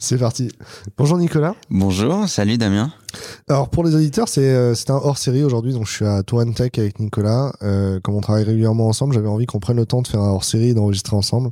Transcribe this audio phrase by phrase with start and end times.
[0.00, 0.48] C'est parti.
[0.96, 1.56] Bonjour Nicolas.
[1.70, 2.92] Bonjour, salut Damien.
[3.48, 6.70] Alors pour les auditeurs, c'est euh, un hors série aujourd'hui, donc je suis à Tech
[6.76, 7.52] avec Nicolas.
[7.62, 10.30] Euh, comme on travaille régulièrement ensemble, j'avais envie qu'on prenne le temps de faire un
[10.30, 11.50] hors série et d'enregistrer ensemble.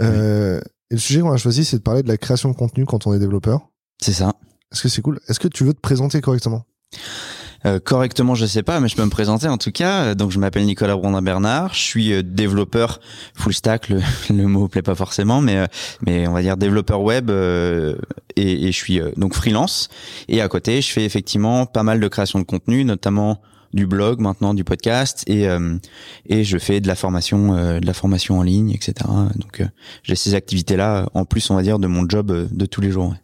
[0.00, 0.60] Euh,
[0.90, 3.06] Et le sujet qu'on a choisi, c'est de parler de la création de contenu quand
[3.06, 3.68] on est développeur.
[4.00, 4.32] C'est ça.
[4.72, 5.20] Est-ce que c'est cool?
[5.28, 6.64] Est-ce que tu veux te présenter correctement?
[7.66, 10.04] Euh, correctement, je sais pas, mais je peux me présenter en tout cas.
[10.04, 11.74] Euh, Donc, je m'appelle Nicolas Brondin Bernard.
[11.74, 13.00] Je suis euh, développeur
[13.34, 13.88] full stack.
[13.88, 14.00] Le,
[14.30, 15.66] le mot plaît pas forcément, mais
[16.06, 17.96] mais on va dire développeur web euh,
[18.36, 19.88] et, et je suis donc freelance.
[20.28, 23.40] Et à côté, je fais effectivement pas mal de création de contenu, notamment
[23.74, 25.76] du blog maintenant, du podcast et euh,
[26.26, 28.94] et je fais de la formation, euh, de la formation en ligne, etc.
[29.34, 29.66] Donc, euh,
[30.02, 32.80] j'ai ces activités là en plus, on va dire, de mon job euh, de tous
[32.80, 33.08] les jours.
[33.10, 33.16] ouais.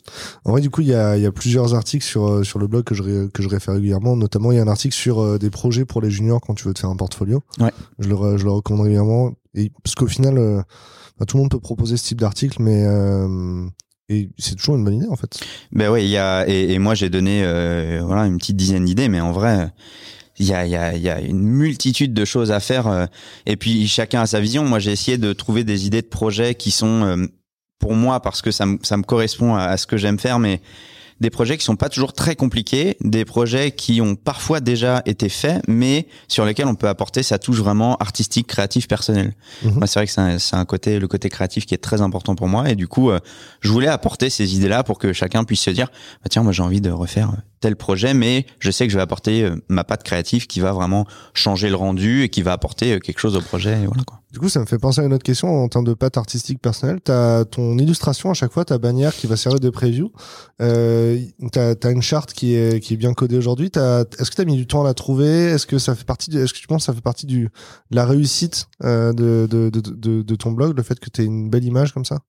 [0.45, 2.59] En vrai, du coup, il y a, il y a plusieurs articles sur, euh, sur
[2.59, 4.17] le blog que je, que je réfère régulièrement.
[4.17, 6.67] Notamment, il y a un article sur euh, des projets pour les juniors quand tu
[6.67, 7.43] veux te faire un portfolio.
[7.61, 7.71] Ouais.
[8.01, 9.33] Je le, je le recommande régulièrement.
[9.55, 10.61] Et, parce qu'au final, euh,
[11.19, 13.67] bah, tout le monde peut proposer ce type d'article, mais euh,
[14.09, 15.39] et c'est toujours une bonne idée en fait.
[15.71, 18.85] Ben ouais, il y a et, et moi j'ai donné euh, voilà une petite dizaine
[18.85, 19.73] d'idées, mais en vrai
[20.41, 23.07] il y a y a y a une multitude de choses à faire euh,
[23.47, 24.65] et puis chacun a sa vision.
[24.65, 27.27] Moi j'ai essayé de trouver des idées de projets qui sont euh,
[27.79, 30.39] pour moi parce que ça me ça me correspond à, à ce que j'aime faire,
[30.39, 30.61] mais
[31.21, 35.29] des projets qui sont pas toujours très compliqués, des projets qui ont parfois déjà été
[35.29, 39.35] faits, mais sur lesquels on peut apporter sa touche vraiment artistique, créative, personnelle.
[39.63, 39.75] Mhm.
[39.75, 42.35] Moi, c'est vrai que c'est un, un côté, le côté créatif qui est très important
[42.35, 43.21] pour moi, et du coup, euh,
[43.61, 45.89] je voulais apporter ces idées-là pour que chacun puisse se dire,
[46.23, 47.31] bah, tiens, moi j'ai envie de refaire
[47.61, 50.73] tel projet, mais je sais que je vais apporter euh, ma patte créative qui va
[50.73, 53.83] vraiment changer le rendu et qui va apporter euh, quelque chose au projet.
[53.83, 54.21] Et voilà quoi.
[54.33, 56.61] Du coup, ça me fait penser à une autre question en termes de patte artistique
[56.61, 57.01] personnelle.
[57.03, 60.13] T'as ton illustration à chaque fois, ta bannière qui va servir de preview.
[60.63, 61.21] Euh,
[61.53, 63.67] t'as as une charte qui est qui est bien codée aujourd'hui.
[63.67, 65.27] Est-ce que t'as mis du temps à la trouver?
[65.27, 67.49] Est-ce que ça fait partie Est-ce que tu penses que ça fait partie du
[67.91, 71.25] de la réussite euh, de, de, de, de, de ton blog, le fait que t'aies
[71.25, 72.21] une belle image comme ça?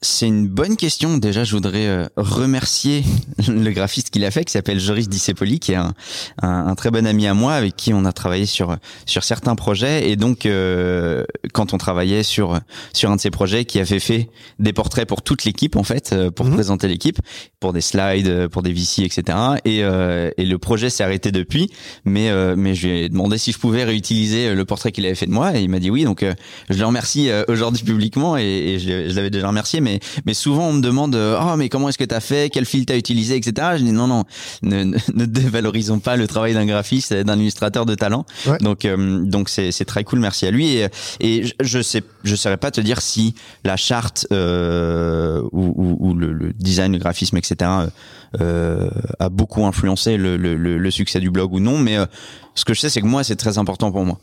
[0.00, 1.18] C'est une bonne question.
[1.18, 3.02] Déjà, je voudrais euh, remercier
[3.48, 5.92] le graphiste qui l'a fait, qui s'appelle Joris Dissepoli, qui est un,
[6.40, 9.56] un, un très bon ami à moi, avec qui on a travaillé sur sur certains
[9.56, 10.08] projets.
[10.08, 12.60] Et donc, euh, quand on travaillait sur
[12.92, 14.30] sur un de ces projets, qui avait fait
[14.60, 16.54] des portraits pour toute l'équipe, en fait, euh, pour Mhm.
[16.54, 17.18] présenter l'équipe,
[17.58, 19.36] pour des slides, euh, pour des VC, etc.
[19.64, 21.72] Et, euh, et le projet s'est arrêté depuis.
[22.04, 25.16] Mais euh, mais je lui ai demandé si je pouvais réutiliser le portrait qu'il avait
[25.16, 26.04] fait de moi, et il m'a dit oui.
[26.04, 26.34] Donc, euh,
[26.70, 29.80] je le remercie aujourd'hui publiquement, et, et je, je l'avais déjà remercié.
[29.80, 29.87] Mais
[30.26, 32.50] mais souvent on me demande euh, oh mais comment est-ce que t'as fait?
[32.50, 33.36] Quel fil t'as utilisé?
[33.36, 34.24] Etc je dis non non.
[34.62, 34.84] Ne,
[35.14, 38.24] ne, dévalorisons pas le travail d'un graphiste et d'un illustrateur de talent.
[38.46, 38.58] Ouais.
[38.58, 40.18] donc euh, donc c'est c'est très cool.
[40.20, 40.68] Merci à lui.
[40.76, 40.88] Et,
[41.20, 43.34] et je- je sais je saurais pas te dire si
[43.64, 47.70] la charte euh, ou, ou, ou le, le design le graphisme etc
[48.40, 48.88] euh,
[49.18, 51.78] a beaucoup influencé le, le, le, le succès du blog ou non.
[51.78, 52.06] Mais euh,
[52.54, 54.18] ce que je sais c'est que moi c'est très important pour moi.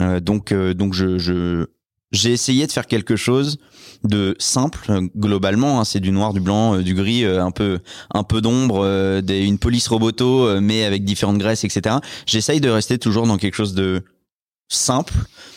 [0.00, 1.66] Euh, donc euh, donc je je
[2.12, 3.58] j'ai essayé de faire quelque chose
[4.04, 7.78] de simple globalement hein, c'est du noir du blanc euh, du gris euh, un peu
[8.12, 12.68] un peu d'ombre euh, des- une police roboto mais avec différentes graisses etc j'essaye de
[12.68, 14.02] rester toujours dans quelque chose de
[14.68, 15.14] simple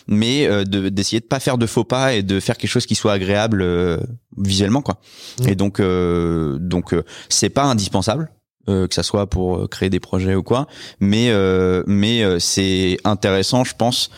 [0.08, 2.86] mais euh, de d'essayer de pas faire de faux pas et de faire quelque chose
[2.86, 3.98] qui soit agréable euh,
[4.38, 5.00] visuellement quoi
[5.42, 5.48] Mm.
[5.50, 8.32] et donc euh, donc euh, c'est pas indispensable
[8.68, 10.68] que ça soit pour créer des projets ou quoi
[11.00, 14.10] mais euh, mais c'est intéressant je pense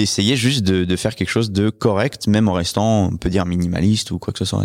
[0.00, 3.44] d'essayer juste de, de faire quelque chose de correct même en restant on peut dire
[3.46, 4.64] minimaliste ou quoi que ce soit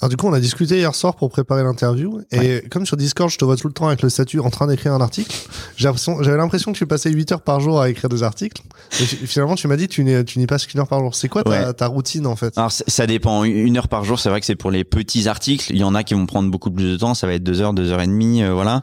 [0.00, 3.30] Alors du coup, on a discuté hier soir pour préparer l'interview, et comme sur Discord,
[3.30, 5.34] je te vois tout le temps avec le statut en train d'écrire un article.
[5.76, 8.62] J'avais l'impression que tu passais 8 heures par jour à écrire des articles.
[9.00, 11.14] Et fi- finalement, tu m'as dit tu n'y, passes qu'une heure par jour.
[11.14, 11.72] C'est quoi ta, Ouais.
[11.74, 12.56] ta routine en fait?
[12.56, 13.44] Alors ça dépend.
[13.44, 15.66] Une heure par jour, c'est vrai que c'est pour les petits articles.
[15.70, 17.14] Il y en a qui vont prendre beaucoup plus de temps.
[17.14, 18.82] Ça va être deux heures, deux heures et demie, euh, voilà.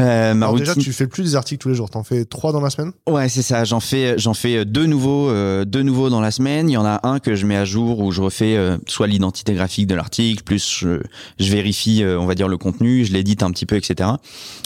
[0.00, 0.66] Euh, ma Alors routine.
[0.74, 1.90] déjà, tu fais plus des articles tous les jours.
[1.90, 2.92] T'en fais trois dans la semaine?
[3.08, 3.64] Ouais, c'est ça.
[3.64, 6.70] J'en fais, j'en fais deux nouveaux, euh, deux nouveaux dans la semaine.
[6.70, 9.06] Il y en a un que je mets à jour où je refais euh, soit
[9.06, 11.00] l'identité graphique de l'article, plus je,
[11.38, 14.10] je vérifie, euh, on va dire le contenu, je l'édite un petit peu, etc.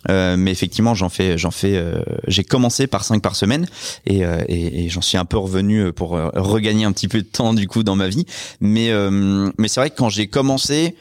[0.08, 1.76] Euh, mais effectivement, j'en fais, j'en fais.
[1.76, 3.66] euh, j'ai commencé par cinq par semaine
[4.06, 7.18] et, euh, et, et j'en suis un peu revenu pour euh, regagner un petit peu
[7.22, 8.26] de temps du coup dans ma vie.
[8.60, 10.94] Mais euh, mais c'est vrai que quand j'ai commencé.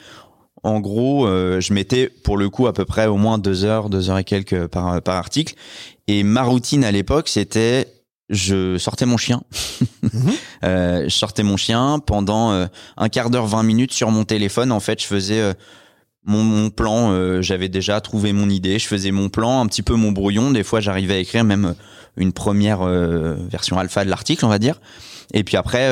[0.66, 3.90] En gros, euh, je mettais pour le coup à peu près au moins deux heures,
[3.90, 5.54] deux heures et quelques par, par article.
[6.08, 7.88] Et ma routine à l'époque, c'était
[8.30, 9.44] je sortais mon chien.
[10.02, 10.34] Mhm.
[10.64, 12.66] Euh, je sortais mon chien pendant euh,
[12.98, 14.72] un quart d'heure, 20 minutes sur mon téléphone.
[14.72, 15.54] En fait, je faisais euh,
[16.24, 17.42] mon, mon plan.
[17.44, 18.80] J'avais déjà trouvé mon idée.
[18.80, 20.50] Je faisais mon plan, un petit peu mon brouillon.
[20.50, 21.76] Des fois, j'arrivais à écrire même
[22.18, 24.82] une première version alpha de l'article, on va dire.
[25.36, 25.88] Et puis après,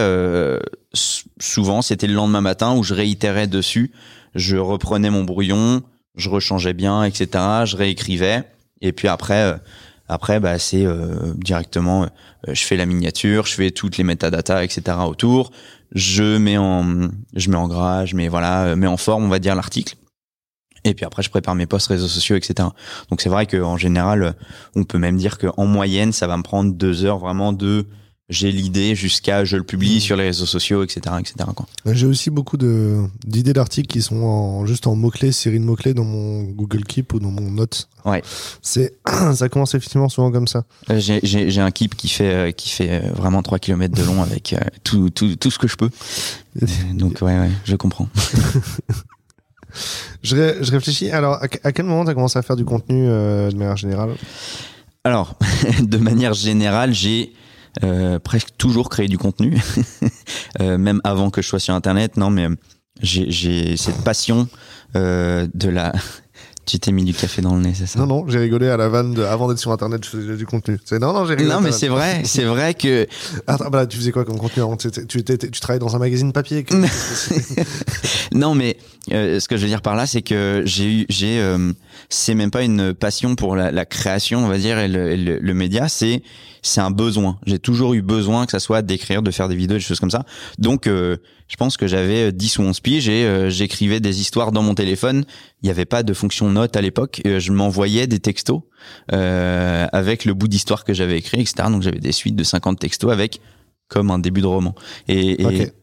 [1.40, 3.92] souvent, c'était le lendemain matin où je réitérais dessus.
[4.36, 5.82] Je reprenais mon brouillon,
[6.16, 7.28] je rechangeais bien, etc.
[7.66, 8.44] Je réécrivais.
[8.82, 9.58] Et puis après, euh,
[10.08, 14.64] après, bah, c'est euh, directement, euh, je fais la miniature, je fais toutes les métadatas,
[14.64, 14.98] etc.
[15.08, 15.52] autour.
[15.96, 19.30] je mets en, je mets en gras, je mets voilà, euh, mets en forme, on
[19.30, 19.96] va dire l'article.
[20.84, 22.68] Et puis après, je prépare mes posts réseaux sociaux, etc.
[23.10, 24.36] Donc c'est vrai qu'en général,
[24.76, 27.88] on peut même dire qu'en moyenne, ça va me prendre deux heures vraiment de
[28.30, 31.36] j'ai l'idée jusqu'à je le publie sur les réseaux sociaux, etc., etc.
[31.56, 31.66] Quoi.
[31.88, 35.76] J'ai aussi beaucoup d'idées d'articles qui sont en, juste en mots clés, série de mots
[35.76, 37.90] clés dans mon Google Keep ou dans mon Note.
[38.06, 38.22] Ouais.
[38.64, 40.64] Ça commence effectivement souvent comme ça.
[40.90, 44.22] Euh, J'ai un keep qui fait euh, qui fait euh, vraiment 3 km de long
[44.24, 45.90] avec euh, tout, tout tout ce que je peux.
[46.62, 48.08] Euh, Donc ouais ouais, je comprends.
[50.22, 51.10] Je, ré- je réfléchis.
[51.10, 53.76] Alors, à, à quel moment tu as commencé à faire du contenu euh, de manière
[53.78, 54.12] générale?
[55.04, 55.36] Alors,
[55.82, 57.34] de manière générale, j'ai
[57.84, 59.58] euh, presque toujours créé du contenu,
[60.62, 62.16] Euh, même avant que je sois sur Internet.
[62.18, 62.56] Non, mais euh,
[63.02, 64.48] j'ai cette passion
[64.96, 65.92] euh, de la.
[66.66, 68.00] Tu t'es mis du café dans le nez, c'est ça?
[68.00, 70.46] Non, non, j'ai rigolé à la vanne de avant d'être sur Internet, je faisais du
[70.46, 70.80] contenu.
[70.86, 71.50] C'est non, non, j'ai rigolé.
[71.54, 73.06] Non, mais c'est vrai, c'est vrai que
[73.48, 74.78] Attends, bah, tu faisais quoi comme contenu avant?
[74.78, 76.74] Tu, tu, étais- tu travaillais dans un magazine papier que-
[78.34, 78.78] non, mais
[79.12, 81.74] euh, ce que je veux dire par là, c'est que j'ai eu, j'ai, euh,
[82.10, 85.18] c'est même pas une passion pour la, la création, on va dire, et le, et
[85.18, 86.24] le- le média, c'est,
[86.64, 87.38] c'est un besoin.
[87.46, 90.10] J'ai toujours eu besoin que ça soit d'écrire, de faire des vidéos, des choses comme
[90.10, 90.26] ça.
[90.58, 91.18] Donc, euh,
[91.48, 94.74] je pense que j'avais 10 ou 11 piges et euh, j'écrivais des histoires dans mon
[94.74, 95.26] téléphone.
[95.62, 97.22] Il n'y avait pas de fonction note à l'époque.
[97.28, 98.62] Euh, Je m'envoyais des textos
[99.12, 101.68] euh, avec le bout d'histoire que j'avais écrit, etc.
[101.70, 103.40] Donc, j'avais des suites de 50 textos avec
[103.90, 104.74] comme un début de roman.
[105.08, 105.38] Et,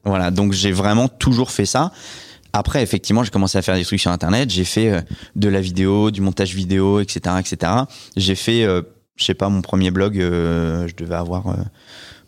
[0.05, 1.93] voilà, donc j'ai vraiment toujours fait ça.
[2.53, 4.51] Après, effectivement, j'ai commencé à faire des trucs sur Internet.
[4.51, 5.01] J'ai fait euh,
[5.37, 7.73] de la vidéo, du montage vidéo, etc., etc.
[8.17, 8.83] J'ai fait, euh,
[9.21, 10.19] je sais pas, mon premier blog.
[10.19, 11.55] euh, je devais avoir euh,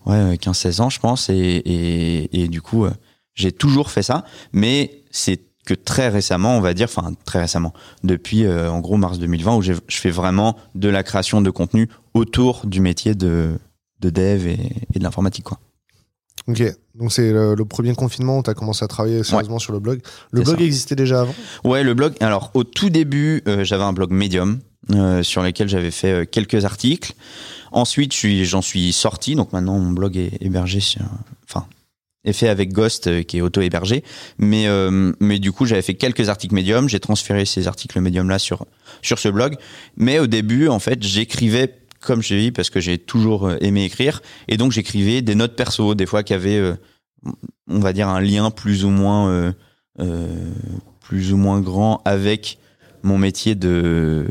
[0.06, 2.90] ouais 15-16 ans, je pense, et, et, et du coup, euh,
[3.34, 4.24] j'ai toujours fait ça.
[4.52, 7.72] Mais c'est que très récemment, on va dire, enfin très récemment,
[8.04, 11.88] depuis euh, en gros mars 2020, où je fais vraiment de la création de contenu
[12.14, 13.52] autour du métier de
[14.00, 14.58] de dev et,
[14.94, 15.60] et de l'informatique, quoi.
[16.48, 16.60] Ok,
[16.96, 19.78] donc c'est le, le premier confinement où tu as commencé à travailler sérieusement sur le
[19.78, 20.00] blog.
[20.32, 20.64] Le blog ça.
[20.64, 21.34] existait déjà avant?
[21.62, 22.14] Ouais, le blog.
[22.18, 24.58] Alors, au tout début, euh, j'avais un blog Medium
[24.90, 27.12] euh, sur lequel j'avais fait euh, quelques articles.
[27.70, 29.34] Ensuite, j'en suis sorti.
[29.34, 31.02] Donc maintenant, mon blog est hébergé sur,
[31.48, 31.66] enfin,
[32.24, 34.04] est fait avec Ghost, euh, qui est auto-hébergé.
[34.38, 36.88] Mais, euh, mais du coup, j'avais fait quelques articles Medium.
[36.88, 38.66] J'ai transféré ces articles Medium là sur
[39.00, 39.56] sur ce blog.
[39.96, 44.20] Mais au début, en fait, j'écrivais comme je dit parce que j'ai toujours aimé écrire
[44.48, 46.74] et donc j'écrivais des notes perso des fois qui avaient euh,
[47.68, 49.52] on va dire un lien plus ou moins euh,
[50.00, 50.50] euh,
[51.00, 52.58] plus ou moins grand avec
[53.04, 54.26] mon métier de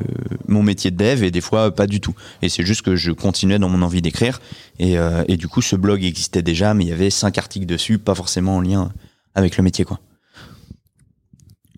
[0.48, 3.12] mon métier de dev et des fois pas du tout et c'est juste que je
[3.12, 4.40] continuais dans mon envie d'écrire
[4.80, 7.66] et, euh, et du coup ce blog existait déjà mais il y avait cinq articles
[7.66, 8.92] dessus pas forcément en lien
[9.36, 10.00] avec le métier quoi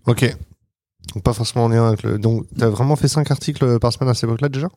[0.06, 0.36] Ok.
[1.14, 2.18] Donc pas forcément en lien avec le.
[2.18, 4.68] Donc t'as vraiment fait 5 articles par semaine à cette époque-là déjà?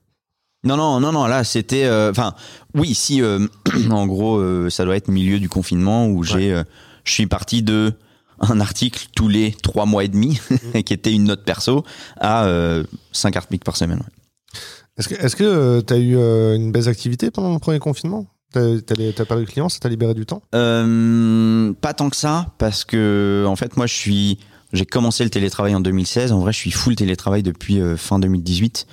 [0.63, 1.85] Non, non, non, non, là, c'était.
[1.85, 2.33] euh, Enfin,
[2.73, 3.45] oui, si, euh,
[3.91, 6.61] en gros, ça doit être milieu du confinement où j'ai.
[7.03, 7.93] je suis parti de
[8.39, 10.39] un article tous les trois mois et demi,
[10.85, 11.83] qui était une note perso,
[12.19, 13.99] à euh, cinq articles par semaine.
[13.99, 14.59] ouais.
[14.97, 18.25] Est-ce que est-ce que euh, t'as eu euh, une baisse d'activité pendant le premier confinement?
[18.51, 20.41] T'as t'as les- t'as pas de clients, ça t'a libéré du temps?
[20.55, 24.39] Euh, pas tant que ça, parce que, en fait, moi, je suis.
[24.73, 26.31] J'ai commencé le télétravail en 2016.
[26.33, 28.85] En vrai, je suis full télétravail depuis euh, fin 2018.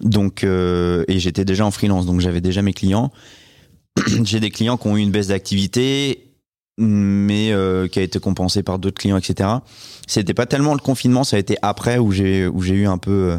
[0.00, 3.12] Donc, euh, et j'étais déjà en freelance, donc j'avais déjà mes clients.
[4.24, 6.29] J'ai des clients qui ont eu une baisse d'activité,
[6.80, 9.48] mais euh, qui a été compensée par d'autres clients, etc.
[10.06, 12.98] C'était pas tellement le confinement, ça a été après où j'ai où j'ai eu un
[12.98, 13.38] peu euh,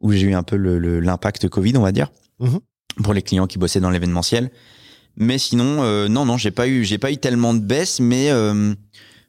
[0.00, 2.58] où j'ai eu un peu le- le- l'impact Covid, on va dire, Mhm.
[3.02, 4.50] pour les clients qui bossaient dans l'événementiel.
[5.16, 8.30] Mais sinon, euh, non, non, j'ai pas eu, j'ai pas eu tellement de baisse, mais
[8.30, 8.74] euh,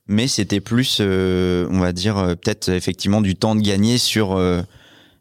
[0.07, 4.35] mais c'était plus, euh, on va dire, euh, peut-être effectivement du temps de gagner sur.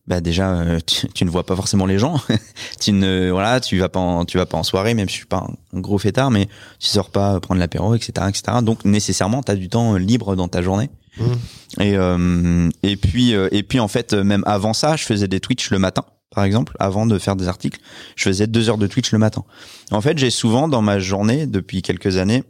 [0.04, 2.20] Euh, bah déjà, euh, tu, tu ne vois pas forcément les gens.
[2.80, 5.18] tu ne, voilà, tu vas pas, en, tu vas pas en soirée, même si je
[5.20, 6.46] suis pas un gros fêtard, mais
[6.78, 8.58] tu sors pas prendre l'apéro, etc., etc.
[8.62, 10.90] Donc nécessairement, tu as du temps libre dans ta journée.
[11.18, 11.34] Mhm.
[11.80, 15.40] Et euh, et puis euh, et puis en fait, même avant ça, je faisais des
[15.40, 17.80] Twitch le matin, par exemple, avant de faire des articles,
[18.16, 19.44] je faisais deux heures de Twitch le matin.
[19.90, 22.42] En fait, j'ai souvent dans ma journée depuis quelques années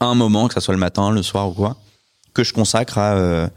[0.00, 1.76] un moment, que ça soit le matin, le soir ou quoi,
[2.34, 3.48] que je consacre à euh,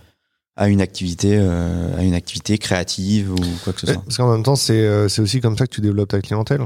[0.61, 4.03] à une activité euh, à une activité créative ou quoi que ce soit.
[4.03, 6.61] Parce qu'en même temps, c'est euh, c'est aussi comme ça que tu développes ta clientèle.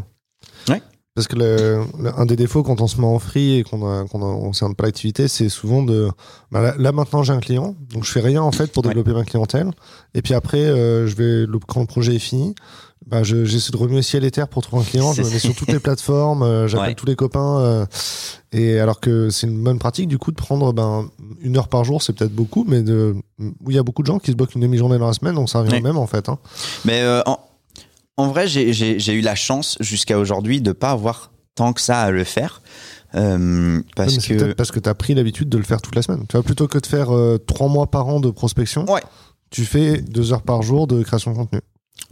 [0.68, 0.82] Ouais.
[1.16, 3.86] Parce que le, le- un des défauts quand on se met en free et qu'on
[3.88, 6.10] a- qu'on a- on s'intéresse pas l'activité, c'est souvent de
[6.52, 8.90] bah là, là, maintenant j'ai un client, donc je fais rien en fait pour Ouais.
[8.90, 9.70] développer ma clientèle.
[10.16, 12.56] Et puis après, euh, je vais le, quand le projet est fini,
[13.08, 15.14] bah je- j'essaie de remuer ciel et terre pour trouver un client.
[15.14, 16.96] Je me mets sur toutes les plateformes, euh, j'appelle Ouais.
[16.96, 17.60] tous les copains.
[17.60, 17.86] euh,
[18.52, 21.10] et alors que c'est une bonne pratique du coup de prendre ben
[21.42, 24.08] une heure par jour, c'est peut-être beaucoup, mais de où il y a beaucoup de
[24.08, 25.82] gens qui se bloquent une demi-journée dans la semaine, donc ça revient Ouais.
[25.82, 26.30] même en fait.
[26.30, 26.38] Hein.
[26.86, 27.40] Mais euh, en,
[28.18, 32.12] en vrai, j'ai- eu la chance jusqu'à aujourd'hui de pas avoir tant que ça à
[32.12, 32.62] le faire.
[33.16, 36.26] Euh, parce que parce que tu as pris l'habitude de le faire toute la semaine.
[36.28, 39.02] Tu vois, plutôt que de faire euh, trois mois par an de prospection, Ouais.
[39.52, 41.60] tu fais deux heures par jour de création de contenu.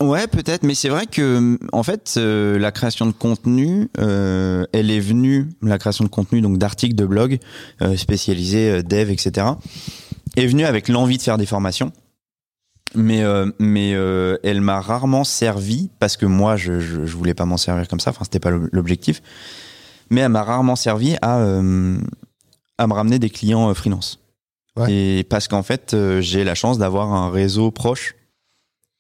[0.01, 4.89] Ouais, peut-être, mais c'est vrai que en fait, euh, la création de contenu, euh, elle
[4.91, 7.39] est venue, la création de contenu, donc d'articles, de blogs
[7.81, 9.47] euh, spécialisés, euh, dev, etc.,
[10.37, 11.91] est venue avec l'envie de faire des formations.
[12.95, 17.33] Mais euh, mais euh, elle m'a rarement servi parce que moi je je, je voulais
[17.33, 18.09] pas m'en servir comme ça.
[18.09, 19.21] Enfin, c'était pas l'ob- l'objectif.
[20.09, 21.97] Mais elle m'a rarement servi à euh,
[22.77, 24.19] à me ramener des clients freelance.
[24.75, 24.91] Ouais.
[24.91, 28.15] Et parce qu'en fait, j'ai la chance d'avoir un réseau proche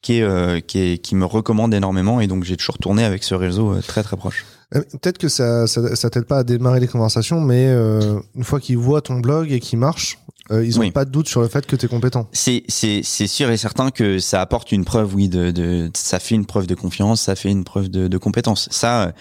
[0.01, 3.23] qui est, euh, qui est qui me recommande énormément et donc j'ai toujours tourné avec
[3.23, 4.45] ce réseau euh, très très proche.
[4.73, 8.43] Euh, Peut-être que ça, ça, ça t'aide pas à démarrer les conversations, mais euh, une
[8.45, 10.17] fois qu'ils voient ton blog et qu'il marche,
[10.49, 10.91] euh, ils ont Oui.
[10.91, 12.27] pas de doute sur le fait que tu es compétent.
[12.31, 16.19] C'est c'est c'est sûr et certain que ça apporte une preuve oui de de ça
[16.19, 18.69] fait une preuve de confiance, ça fait une preuve de de compétence.
[18.71, 19.11] Ça euh,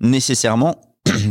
[0.00, 0.76] nécessairement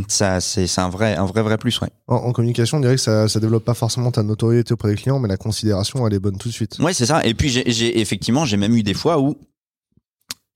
[0.07, 1.89] ça c'est un vrai un vrai vrai plus ouais.
[2.07, 4.95] En, en communication, on dirait que ça, ça développe pas forcément ta notoriété auprès des
[4.95, 6.77] clients, mais la considération, elle est bonne tout de suite.
[6.79, 7.25] Ouais, c'est ça.
[7.25, 9.37] Et puis j'ai effectivement, j'ai même eu des fois où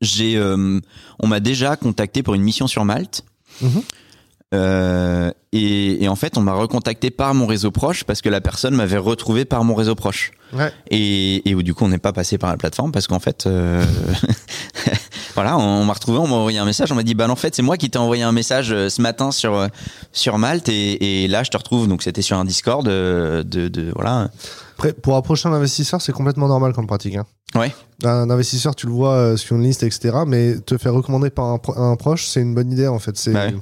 [0.01, 0.79] j'ai euh,
[1.19, 3.23] on m'a déjà contacté pour une mission sur Malte.
[3.61, 3.81] Mhm.
[4.53, 8.39] Euh, et, et en fait, on m'a recontacté par mon réseau proche parce que la
[8.39, 10.31] personne m'avait retrouvé par mon réseau proche.
[10.53, 10.71] Ouais.
[10.91, 13.47] Et, et où du coup, on n'est pas passé par la plateforme parce qu'en fait,
[13.47, 13.83] euh,
[15.35, 17.55] voilà, on, m'a retrouvé, on m'a envoyé un message, on m'a dit, bah en fait,
[17.55, 19.67] c'est moi qui t'ai envoyé un message euh, ce matin sur euh,
[20.11, 21.87] sur Malte et, là, je te retrouve.
[21.87, 24.29] Donc c'était sur un Discord euh, de, de voilà.
[24.73, 27.15] Après, pour approcher un investisseur, c'est complètement normal comme pratique.
[27.15, 27.25] Hein.
[27.55, 27.71] Ouais.
[28.03, 30.17] Un investisseur, tu le vois euh, sur une liste, etc.
[30.25, 33.15] Mais te faire recommander par un, pro- un proche, c'est une bonne idée en fait.
[33.15, 33.53] C'est Bah ouais.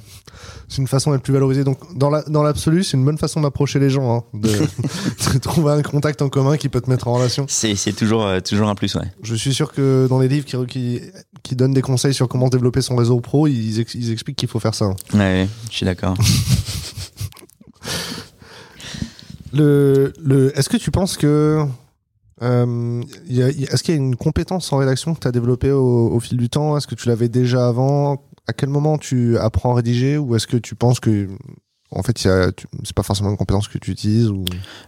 [0.78, 1.62] une façon d'être plus valorisée.
[1.64, 4.48] Donc, dans la- dans l'absolu, c'est une bonne façon d'approcher les gens, hein, de,
[5.34, 7.44] de trouver un contact en commun qui peut te mettre en relation.
[7.48, 9.12] C'est toujours euh, toujours un plus, ouais.
[9.22, 11.00] Je suis sûr que dans les livres qui, qui,
[11.42, 14.48] qui donnent des conseils sur comment développer son réseau pro, ils, ex- ils expliquent qu'il
[14.48, 14.86] faut faire ça.
[14.86, 14.96] hein.
[15.12, 16.16] Ouais, je suis d'accord.
[19.52, 21.64] Le, le, Est-ce que tu penses que.
[22.42, 26.38] euh, Est-ce qu'il y a une compétence en rédaction que tu as développée au, fil
[26.38, 26.76] du temps?
[26.76, 28.24] Est-ce que tu l'avais déjà avant?
[28.48, 30.18] À quel moment tu apprends à rédiger?
[30.18, 31.28] Ou est-ce que tu penses que.
[31.90, 34.30] En fait, c'est pas forcément une compétence que tu utilises.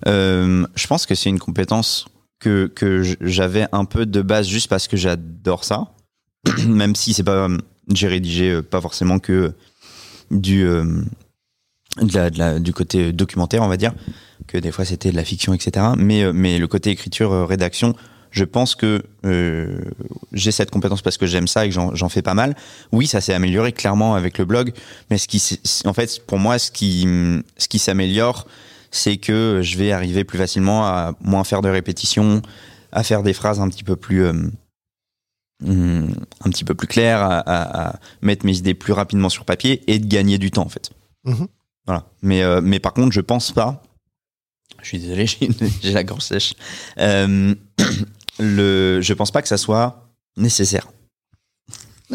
[0.09, 2.07] Euh, je pense que c'est une compétence
[2.41, 5.93] que que j'avais un peu de base juste parce que j'adore ça,
[6.67, 7.49] même si c'est pas
[7.93, 9.53] j'ai rédigé euh, pas forcément que
[10.31, 10.67] du
[12.01, 13.93] du côté documentaire on va dire
[14.47, 15.87] que des fois c'était de la fiction etc.
[15.97, 17.95] Mais euh, mais le côté écriture euh, rédaction
[18.31, 19.79] je pense que euh,
[20.33, 22.57] j'ai cette compétence parce que j'aime ça et que j'en fais pas mal.
[22.91, 24.73] Oui, ça s'est amélioré clairement avec le blog,
[25.09, 25.41] mais ce qui,
[25.85, 27.07] en fait, pour moi, ce qui,
[27.59, 28.49] ce qui s'améliore,
[28.91, 32.43] c'est que je vais arriver plus facilement à moins faire de répétitions,
[32.91, 34.33] à faire des phrases un petit peu plus, euh,
[35.65, 36.13] hum,
[36.45, 39.83] un petit peu plus claires, à, à- à mettre mes idées plus rapidement sur papier
[39.87, 40.91] et de gagner du temps en fait.
[41.25, 41.47] Mhm.
[41.87, 42.07] Voilà.
[42.23, 43.83] Mais, euh, mais par contre, je pense pas.
[44.83, 46.55] Je suis désolé, j'ai une- j'ai la gorge sèche.
[46.99, 47.55] Euh,
[48.39, 50.89] le, je pense pas que ça soit nécessaire.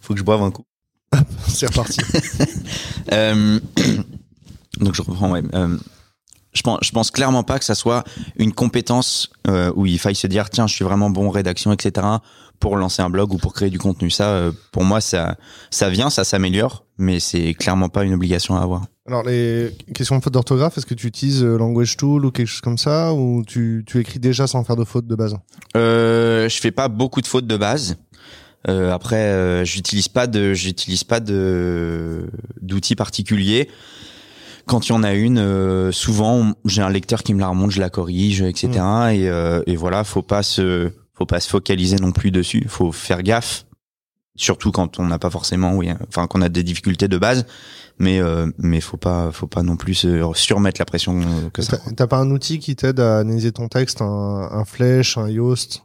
[0.00, 0.64] Faut que je boive un coup.
[1.48, 1.98] C'est reparti.
[3.12, 3.60] Euh,
[4.80, 5.30] donc je reprends.
[5.30, 5.42] Ouais.
[5.54, 5.76] Euh,
[6.52, 8.04] je pense, je pense clairement pas que ça soit
[8.36, 11.72] une compétence euh, où il faille se dire tiens, je suis vraiment bon en rédaction,
[11.72, 12.06] etc.
[12.60, 14.10] pour lancer un blog ou pour créer du contenu.
[14.10, 15.36] Ça, pour moi, ça,
[15.70, 18.82] ça vient, ça s'améliore, mais c'est clairement pas une obligation à avoir.
[19.06, 22.46] Alors, les questions de faute d'orthographe, est-ce que tu utilises euh, Language Tool ou quelque
[22.46, 25.36] chose comme ça Ou tu, tu écris déjà sans faire de faute de base?
[25.76, 27.96] Euh, je fais pas beaucoup de fautes de base.
[28.66, 32.30] Euh, après, euh, j'utilise pas de, j'utilise pas de
[32.62, 33.68] d'outils particuliers.
[34.64, 37.72] Quand il y en a une, euh, souvent j'ai un lecteur qui me la remonte,
[37.72, 38.68] je la corrige, etc.
[38.70, 42.64] Et, euh, et voilà, faut pas se, faut pas se focaliser non plus dessus.
[42.68, 43.66] Faut faire gaffe,
[44.36, 47.46] surtout quand on n'a pas forcément, oui, enfin qu'on a des difficultés de base.
[47.98, 51.20] Mais euh, mais faut pas, faut pas non plus se surmettre la pression
[51.52, 51.76] que ça.
[51.78, 55.28] T'as t'as pas un outil qui t'aide à analyser ton texte Un, un Flèche, un
[55.28, 55.84] Yoast?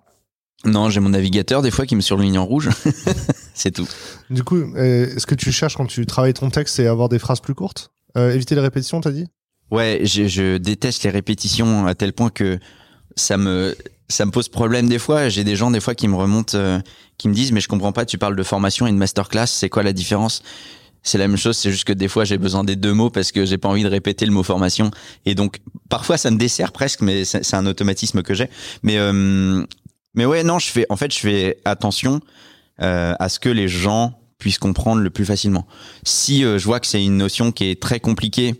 [0.65, 2.69] Non, j'ai mon navigateur des fois qui me surligne en rouge.
[3.53, 3.87] C'est tout.
[4.29, 7.19] Du coup, euh, est-ce que tu cherches quand tu travailles ton texte, c'est avoir des
[7.19, 7.91] phrases plus courtes?
[8.17, 9.27] Euh, Éviter les répétitions, t'as dit?
[9.71, 12.59] Ouais, je, je déteste les répétitions à tel point que
[13.19, 13.75] ça me
[14.07, 15.29] ça me pose problème des fois.
[15.29, 16.79] J'ai des gens des fois qui me remontent, euh,
[17.17, 18.05] qui me disent mais je comprends pas.
[18.05, 20.41] Tu parles de formation et de masterclass, c'est quoi la différence?
[21.01, 23.31] C'est la même chose, c'est juste que des fois j'ai besoin des deux mots parce
[23.31, 24.91] que j'ai pas envie de répéter le mot formation
[25.25, 28.49] et donc parfois ça me dessert presque, mais c'est un automatisme que j'ai.
[28.83, 29.63] Mais euh,
[30.13, 32.19] mais ouais non, je fais en fait je fais attention
[32.81, 35.67] euh, à ce que les gens puissent comprendre le plus facilement.
[36.03, 38.55] Si je vois que c'est une notion qui est très compliquée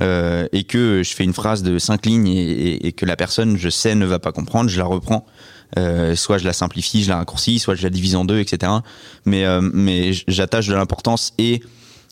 [0.00, 3.16] euh, et que je fais une phrase de cinq lignes et, et- et que la
[3.16, 5.26] personne, je sais, ne va pas comprendre, je la reprends.
[5.76, 8.72] Euh, soit je la simplifie, je la raccourcis, soit je la divise en deux, etc.
[9.26, 11.60] Mais, euh, mais j'attache de l'importance et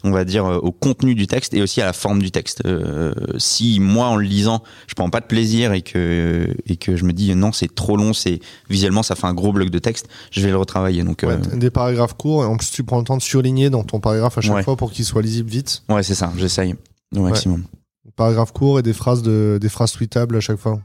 [0.04, 2.62] on va dire, au contenu du texte et aussi à la forme du texte.
[3.38, 7.04] si moi, en le lisant, je prends pas de plaisir et que et que je
[7.04, 10.06] me dis non, c'est trop long, c'est visuellement ça fait un gros bloc de texte,
[10.30, 11.02] je vais le retravailler.
[11.02, 11.24] Donc
[11.56, 14.36] des paragraphes courts et en plus tu prends le temps de surligner dans ton paragraphe
[14.38, 15.82] à chaque fois pour qu'il soit lisible vite.
[15.88, 16.32] Ouais, c'est ça.
[16.36, 16.74] J'essaye
[17.14, 17.64] au maximum.
[18.16, 20.80] Paragraphe court et des phrases de des phrases tweetables à chaque fois.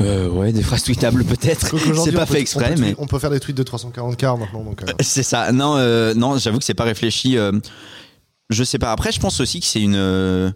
[0.00, 1.76] Euh, ouais, des phrases tweetables peut-être.
[2.04, 4.62] C'est pas fait exprès, mais on peut faire des tweets de 340 quarts maintenant.
[4.62, 4.86] Donc, euh.
[5.00, 5.50] C'est ça.
[5.50, 7.36] Non, euh, non, j'avoue que c'est pas réfléchi.
[7.36, 7.52] Euh,
[8.50, 8.92] je sais pas.
[8.92, 10.50] Après, je pense aussi que c'est une, euh,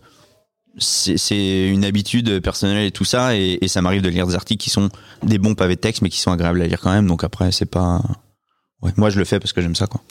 [0.79, 4.63] c'est une habitude personnelle et tout ça, et, et ça m'arrive de lire des articles
[4.63, 4.91] qui sont
[5.25, 7.09] des bons pavés de texte, mais qui sont agréables à lire quand même.
[7.09, 8.01] Donc après, c'est pas.
[8.81, 10.03] Ouais, moi je le fais parce que j'aime ça, quoi.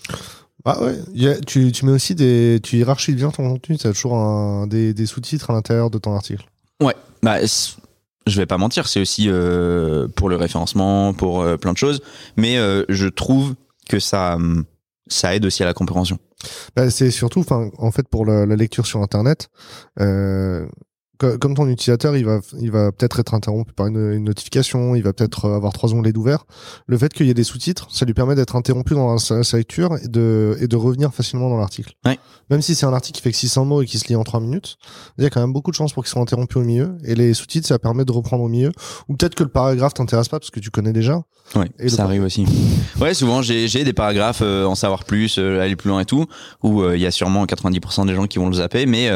[0.66, 4.16] Ah ouais, tu, tu mets aussi des, tu hiérarchises bien ton contenu, tu as toujours
[4.16, 6.46] un, des, des sous-titres à l'intérieur de ton article.
[6.82, 7.38] Ouais, bah
[8.28, 12.02] je vais pas mentir, c'est aussi euh, pour le référencement, pour euh, plein de choses,
[12.38, 13.56] mais euh, je trouve
[13.90, 14.38] que ça
[15.08, 16.20] ça aide aussi à la compréhension.
[16.76, 19.50] Bah, c'est surtout, en fait, pour la, la lecture sur Internet,
[20.00, 20.66] euh,
[21.40, 25.04] comme ton utilisateur, il va, il va peut-être être interrompu par une, une notification, il
[25.04, 26.46] va peut-être avoir trois onglets d'ouvert.
[26.88, 29.98] Le fait qu'il y ait des sous-titres, ça lui permet d'être interrompu dans sa, lecture
[30.04, 31.94] et de, et de revenir facilement dans l'article.
[32.06, 32.18] Ouais.
[32.50, 34.24] Même si c'est un article qui fait que 600 mots et qui se lit en
[34.24, 34.78] trois minutes,
[35.18, 36.98] il y a quand même beaucoup de chances pour qu'ils soient interrompus au milieu.
[37.06, 38.72] Et les sous-titres, ça permet de reprendre au milieu.
[39.08, 41.22] Ou peut-être que le paragraphe t'intéresse pas parce que tu connais déjà.
[41.56, 42.46] Ouais, et ça arrive aussi.
[43.00, 46.26] Ouais, souvent j'ai des paragraphes euh, en savoir plus, euh, aller plus loin et tout,
[46.64, 49.10] où euh, il y a sûrement 90% des gens qui vont le zapper, mais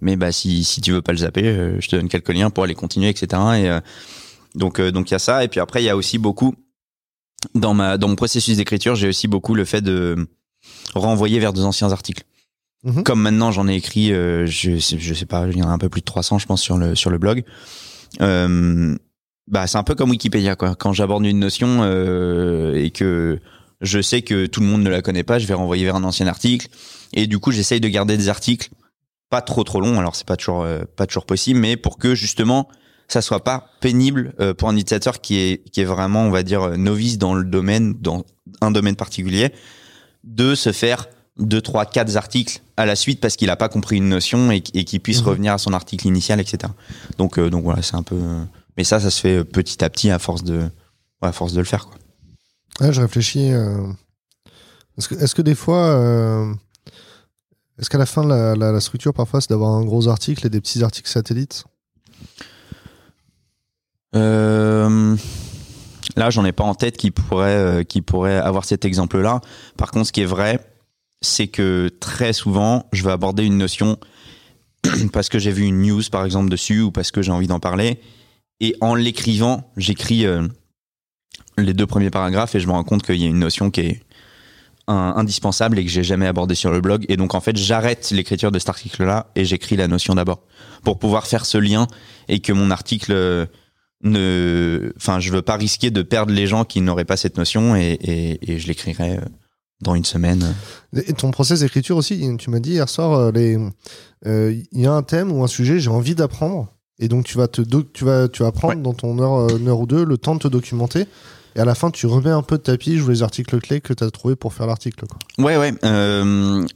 [0.00, 2.64] mais bah si si tu veux pas le zapper, je te donne quelques liens pour
[2.64, 3.42] aller continuer, etc.
[3.56, 6.54] Et donc donc il y a ça, et puis après il y a aussi beaucoup
[7.54, 10.28] dans ma dans mon processus d'écriture, j'ai aussi beaucoup le fait de
[10.94, 12.24] renvoyer vers deux anciens articles.
[12.84, 13.02] Mhm.
[13.02, 15.88] Comme maintenant j'en ai écrit, je je sais pas, il y en a un peu
[15.88, 17.44] plus de 300 je pense sur le sur le blog.
[18.20, 18.96] Euh,
[19.48, 20.74] bah c'est un peu comme Wikipédia quoi.
[20.74, 23.38] Quand j'aborde une notion euh, et que
[23.80, 26.04] je sais que tout le monde ne la connaît pas, je vais renvoyer vers un
[26.04, 26.68] ancien article
[27.12, 28.70] et du coup j'essaye de garder des articles
[29.30, 29.98] pas trop trop longs.
[29.98, 32.68] Alors c'est pas toujours euh, pas toujours possible, mais pour que justement
[33.08, 36.42] ça soit pas pénible euh, pour un utilisateur qui est qui est vraiment on va
[36.42, 38.24] dire novice dans le domaine dans
[38.60, 39.52] un domaine particulier
[40.24, 41.08] de se faire
[41.38, 44.62] deux trois quatre articles à la suite parce qu'il a pas compris une notion et,
[44.74, 45.28] et qu'il puisse mhm.
[45.28, 46.72] revenir à son article initial etc.
[47.18, 48.16] Donc donc voilà c'est un peu
[48.76, 50.68] mais ça, ça se fait petit à petit à force de,
[51.22, 51.86] à force de le faire.
[51.86, 52.92] Quoi.
[52.92, 53.52] je réfléchis.
[53.52, 53.86] Euh,
[54.98, 56.52] est-ce que, est que, des fois, euh,
[57.78, 60.60] est-ce qu'à la fin, la, la, structure parfois, c'est d'avoir un gros article et des
[60.60, 61.64] petits articles satellites
[64.14, 65.16] euh,
[66.16, 69.40] Là, j'en ai pas en tête qui pourrait, qui pourrait avoir cet exemple-là.
[69.76, 70.60] Par contre, ce qui est vrai,
[71.20, 73.98] c'est que très souvent, je vais aborder une notion
[75.12, 77.60] parce que j'ai vu une news, par exemple, dessus, ou parce que j'ai envie d'en
[77.60, 78.00] parler
[78.60, 80.46] et en l'écrivant, j'écris euh,
[81.58, 83.80] les deux premiers paragraphes et je me rends compte qu'il y a une notion qui
[83.80, 84.02] est
[84.88, 87.04] indispensable et que j'ai jamais abordée sur le blog.
[87.08, 90.42] Et donc en fait, j'arrête l'écriture de cet article-là et j'écris la notion d'abord
[90.84, 91.86] pour pouvoir faire ce lien
[92.28, 93.46] et que mon article euh,
[94.02, 97.74] ne, enfin, je veux pas risquer de perdre les gens qui n'auraient pas cette notion
[97.74, 99.20] et, et, et je l'écrirai euh,
[99.80, 100.54] dans une semaine.
[100.94, 103.72] Et ton process d'écriture aussi, tu m'as dit hier soir, il
[104.72, 106.68] y a un thème ou un sujet, j'ai envie d'apprendre.
[106.98, 109.68] Et donc tu vas te tu vas tu vas prendre dans ton heure, euh, une
[109.68, 111.06] heure ou deux le temps de te documenter.
[111.56, 113.94] Et à la fin, tu remets un peu de tapis ou les articles clés que
[113.94, 115.06] tu as trouvé pour faire l'article.
[115.38, 115.72] Ouais, ouais.
[115.84, 116.66] Euh,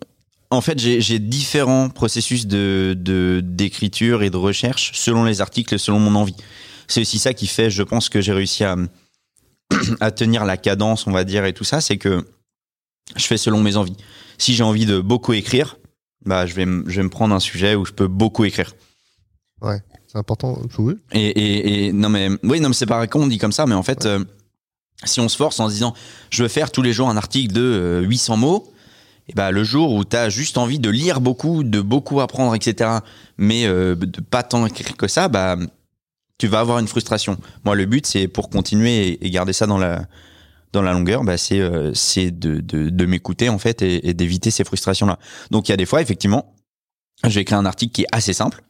[0.50, 2.94] en fait, j'ai différents processus de
[3.44, 6.36] d'écriture et de recherche selon les articles, selon mon envie.
[6.88, 8.76] C'est aussi ça qui fait, je pense, que j'ai réussi à,
[10.00, 11.82] à tenir la cadence, on va dire, et tout ça.
[11.82, 12.26] C'est que
[13.16, 13.96] je fais selon mes envies.
[14.38, 15.76] Si j'ai envie de beaucoup écrire,
[16.24, 18.74] bah, je vais, je vais me prendre un sujet où je peux beaucoup écrire.
[19.60, 19.82] Ouais.
[20.10, 20.58] C'est important.
[20.78, 20.94] Oui.
[21.12, 23.66] Et, et, et, non mais oui, non mais c'est pas con on dit comme ça,
[23.66, 24.24] mais en fait, euh,
[25.04, 25.94] si on se force en se disant,
[26.30, 28.72] je veux faire tous les jours un article de 800 euh, mots,
[29.28, 32.54] et ben le jour où tu as juste envie de lire beaucoup, de beaucoup apprendre,
[32.54, 32.98] etc.,
[33.38, 35.56] mais euh, de pas tant écrire que ça, bah
[36.38, 37.36] tu vas avoir une frustration.
[37.64, 40.06] Moi, le but c'est pour continuer et, garder ça dans la
[40.72, 44.50] dans la longueur, bah c'est euh, de, de, de m'écouter en fait et, et d'éviter
[44.50, 45.18] ces frustrations là.
[45.50, 46.54] Donc il y a des fois effectivement,
[47.24, 48.62] je vais écrire un article qui est assez simple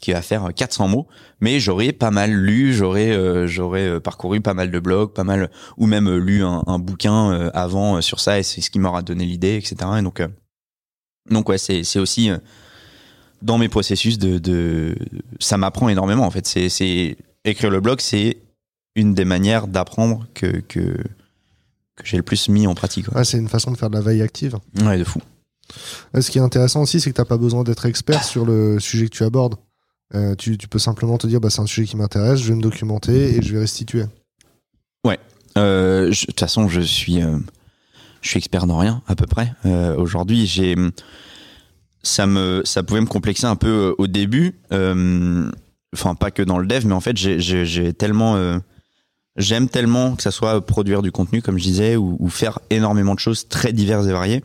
[0.00, 1.06] qui va faire 400 mots,
[1.40, 5.24] mais j'aurais pas mal lu, j'aurais euh, j'aurais euh, parcouru pas mal de blogs, pas
[5.24, 8.78] mal ou même euh, lu un, un bouquin avant sur ça et c'est ce qui
[8.78, 9.76] m'aura donné l'idée, etc.
[9.98, 10.22] Et donc
[11.30, 12.30] donc ouais, c'est c'est aussi
[13.42, 14.96] dans mes processus de, de
[15.38, 16.46] ça m'apprend énormément en fait.
[16.46, 18.38] C'est c'est écrire le blog, c'est
[18.96, 20.96] une des manières d'apprendre que que
[21.96, 23.12] que j'ai le plus mis en pratique.
[23.14, 24.58] Ouais, c'est une façon de faire de la veille active.
[24.82, 25.20] Ouais, de fou.
[26.18, 29.06] Ce qui est intéressant aussi, c'est que t'as pas besoin d'être expert sur le sujet
[29.06, 29.56] que tu abordes.
[30.14, 32.62] Euh, tu, peux simplement te dire, bah, c'est un sujet qui m'intéresse, je vais me
[32.62, 34.04] documenter et je vais restituer.
[35.04, 35.18] Ouais.
[35.56, 37.38] Euh, de toute façon, je suis, euh,
[38.20, 39.52] je suis expert dans rien à peu près.
[39.96, 40.74] Aujourd'hui, j'ai,
[42.02, 44.58] ça me, ça pouvait me complexer un peu au début.
[44.70, 48.60] Enfin, pas que dans le dev, mais en fait, j'ai- tellement,
[49.36, 53.20] j'aime tellement que ça soit produire du contenu, comme je disais, ou faire énormément de
[53.20, 54.42] choses très diverses et variées,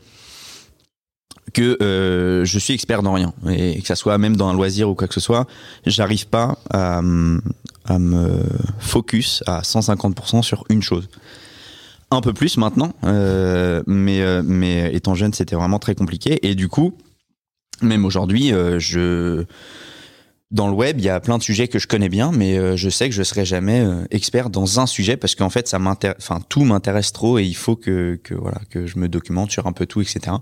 [1.52, 4.88] que euh, je suis expert dans rien, et que ça soit même dans un loisir
[4.88, 5.46] ou quoi que ce soit,
[5.86, 7.00] j'arrive pas à,
[7.84, 8.42] à me
[8.78, 11.08] focus à 150% sur une chose.
[12.10, 16.54] Un peu plus maintenant, euh, mais euh, mais étant jeune, c'était vraiment très compliqué, et
[16.54, 16.96] du coup,
[17.82, 19.44] même aujourd'hui, euh, je
[20.52, 22.76] dans le web, il y a plein de sujets que je connais bien, mais euh,
[22.76, 25.80] je sais que je serai jamais euh, expert dans un sujet parce qu'en fait, ça
[25.80, 29.50] m'intéresse, enfin tout m'intéresse trop et il faut que que voilà que je me documente
[29.50, 30.36] sur un peu tout, etc.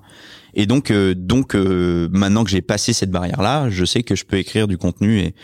[0.52, 4.14] Et donc euh, donc euh, maintenant que j'ai passé cette barrière là, je sais que
[4.14, 5.34] je peux écrire du contenu et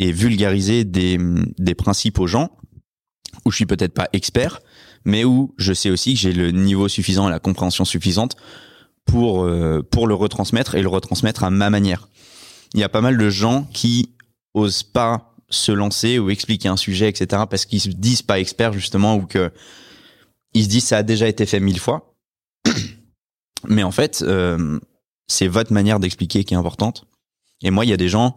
[0.00, 1.18] et vulgariser des
[1.58, 2.50] des principes aux gens
[3.44, 4.60] où je suis peut-être pas expert,
[5.04, 8.36] mais où je sais aussi que j'ai le niveau suffisant et la compréhension suffisante
[9.04, 12.08] pour euh, pour le retransmettre et le retransmettre à ma manière
[12.74, 14.14] il y a pas mal de gens qui
[14.54, 17.42] osent pas se lancer ou expliquer un sujet, etc.
[17.48, 19.52] parce qu'ils se disent pas experts justement ou que
[20.54, 22.14] ils se disent ça a déjà été fait mille fois.
[23.68, 24.78] Mais en fait, euh,
[25.26, 27.06] c'est votre manière d'expliquer qui est importante.
[27.62, 28.34] Et moi, il y a des gens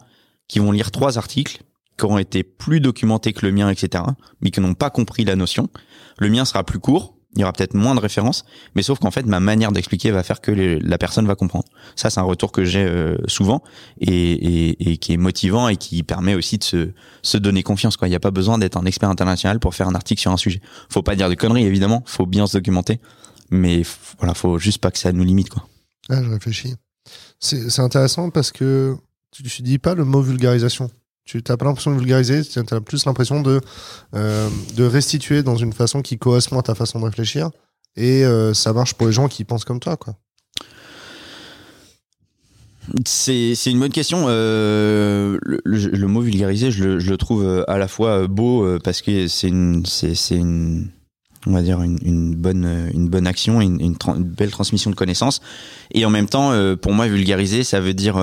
[0.48, 1.64] qui vont lire trois articles
[1.98, 4.04] qui auront été plus documentés que le mien, etc.
[4.42, 5.70] mais qui n'ont pas compris la notion.
[6.18, 7.15] Le mien sera plus court.
[7.36, 8.46] Il y aura peut-être moins de références,
[8.76, 11.66] mais sauf qu'en fait, ma manière d'expliquer va faire que la personne va comprendre.
[11.96, 13.62] Ça, c'est un retour que j'ai euh, souvent
[14.00, 17.98] et, qui est motivant et qui permet aussi de se, donner confiance.
[17.98, 18.08] Quoi.
[18.08, 20.38] Il n'y a pas besoin d'être un expert international pour faire un article sur un
[20.38, 20.62] sujet.
[20.90, 22.04] Faut pas dire de conneries, évidemment.
[22.06, 23.02] Faut bien se documenter,
[23.52, 23.82] mais
[24.18, 25.50] voilà, faut juste pas que ça nous limite.
[25.50, 25.68] Quoi.
[26.10, 26.76] Ah, je réfléchis.
[27.40, 28.96] C'est intéressant parce que
[29.32, 30.90] tu, tu dis pas le mot vulgarisation.
[31.26, 33.60] Tu n'as pas l'impression de vulgariser, tu as plus l'impression de,
[34.14, 37.50] euh, de restituer dans une façon qui correspond à ta façon de réfléchir.
[37.96, 39.98] Et euh, ça marche pour les gens qui pensent comme toi.
[39.98, 40.16] Quoi.
[43.08, 44.26] C'est une bonne question.
[44.28, 49.84] Euh, le, mot vulgariser, je le, trouve à la fois beau parce que c'est une
[50.30, 50.92] une
[51.48, 55.42] on va dire une, une bonne une bonne action, une, belle transmission de connaissances.
[55.92, 58.18] Et en même temps, pour moi, vulgariser, ça veut dire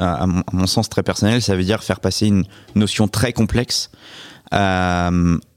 [0.00, 3.32] à, mon, à mon sens très personnel, ça veut dire faire passer une notion très
[3.32, 3.90] complexe
[4.50, 5.10] à,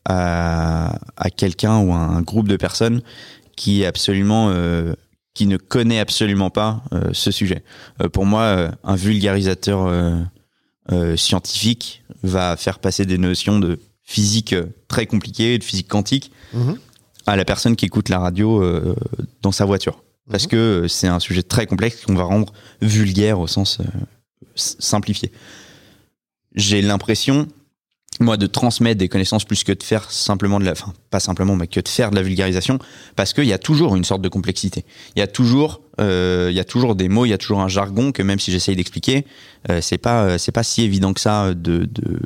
[0.06, 3.02] à, à quelqu'un ou à un groupe de personnes
[3.56, 4.94] qui est absolument euh,
[5.34, 7.64] qui ne connaît absolument pas euh, ce sujet.
[8.02, 10.20] Euh, pour moi, euh, un vulgarisateur euh,
[10.92, 16.32] euh, scientifique va faire passer des notions de physique euh, très compliquées, de physique quantique,
[16.54, 16.78] Mhm.
[17.26, 18.96] à la personne qui écoute la radio euh,
[19.42, 20.04] dans sa voiture.
[20.30, 20.50] Parce Mhm.
[20.50, 23.80] que euh, c'est un sujet très complexe qu'on va rendre vulgaire au sens
[24.56, 25.32] s- simplifié.
[26.56, 27.48] J'ai l'impression,
[28.20, 31.56] moi, de transmettre des connaissances plus que de faire simplement de la, enfin, pas simplement,
[31.56, 32.78] mais que de faire de la vulgarisation,
[33.16, 34.86] parce qu'il y a toujours une sorte de complexité.
[35.16, 37.62] Il y a toujours, euh, il y a toujours des mots, il y a toujours
[37.62, 39.26] un jargon que même si j'essaye d'expliquer,
[39.70, 42.20] euh, c'est pas, euh, c'est pas si évident que ça de, de,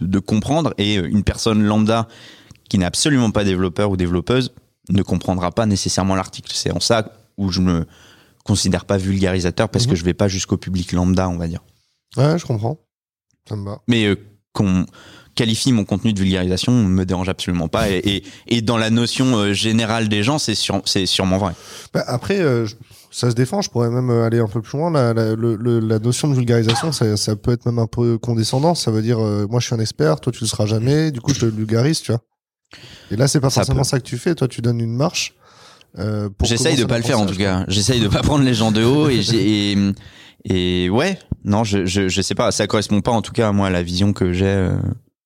[0.00, 0.72] de, comprendre.
[0.78, 2.06] Et une personne lambda
[2.68, 4.52] qui n'est absolument pas développeur ou développeuse
[4.88, 6.52] ne comprendra pas nécessairement l'article.
[6.54, 7.86] C'est en ça où je me
[8.46, 9.90] considère pas vulgarisateur parce Mhm.
[9.90, 11.62] que je vais pas jusqu'au public lambda, on va dire.
[12.16, 12.78] Ouais, je comprends.
[13.48, 13.80] Ça me va.
[13.88, 14.16] Mais euh,
[14.52, 14.86] qu'on
[15.34, 17.90] qualifie mon contenu de vulgarisation me dérange absolument pas.
[17.90, 21.52] Et, et, et dans la notion euh, générale des gens, c'est sûr, c'est sûrement vrai.
[21.92, 22.66] Bah, après, euh,
[23.10, 23.60] ça se défend.
[23.60, 24.90] Je pourrais même aller un peu plus loin.
[24.90, 28.74] La, la, la notion de vulgarisation, ça, ça peut être même un peu condescendant.
[28.74, 31.10] Ça veut dire, euh, moi, je suis un expert, toi, tu le seras jamais.
[31.10, 32.22] Du coup, je te vulgarise, tu vois.
[33.10, 33.84] Et là, c'est pas Ça forcément peut.
[33.84, 34.34] ça que tu fais.
[34.34, 35.34] Toi, tu donnes une marche.
[35.98, 37.64] Euh, J'essaye de pas le faire en tout cas.
[37.68, 39.72] J'essaye de pas prendre les gens de haut et j'ai
[40.44, 42.52] et, et ouais, non, je, je je sais pas.
[42.52, 44.76] Ça correspond pas en tout cas à moi à la vision que j'ai euh,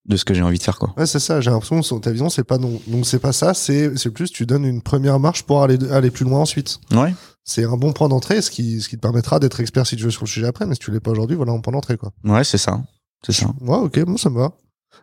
[0.07, 0.93] de ce que j'ai envie de faire quoi.
[0.97, 1.41] Ouais, c'est ça.
[1.41, 2.81] J'ai l'impression que ta vision, c'est pas non.
[2.87, 3.55] Donc, c'est pas ça.
[3.55, 6.79] C'est, c'est plus, tu donnes une première marche pour aller, aller plus loin ensuite.
[6.93, 7.15] Ouais.
[7.45, 10.05] C'est un bon point d'entrée, ce qui, ce qui te permettra d'être expert si tu
[10.05, 10.67] veux sur le sujet après.
[10.67, 12.11] Mais si tu l'es pas aujourd'hui, voilà un point d'entrée, quoi.
[12.25, 12.81] Ouais, c'est ça.
[13.25, 13.47] C'est ça.
[13.61, 14.53] Ouais, ok, bon, ça me va.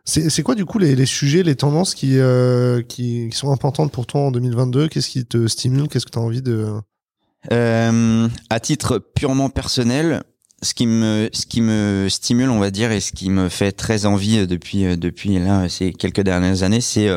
[0.10, 4.06] C'est, quoi, du coup, les, sujets, les tendances qui, euh, qui, qui sont importantes pour
[4.06, 4.88] toi en 2022?
[4.88, 5.90] Qu'est-ce qui te stimule?
[5.90, 6.72] Qu'est-ce que tu as envie de.
[7.52, 10.24] Euh, à titre purement personnel,
[10.62, 13.74] ce qui me ce qui me stimule, on va dire, et ce qui me fait
[13.74, 17.10] très envie euh, depuis depuis là ces quelques dernières années, c'est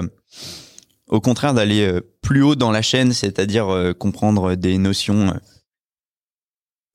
[1.09, 5.33] au contraire d'aller plus haut dans la chaîne, c'est-à-dire comprendre des notions,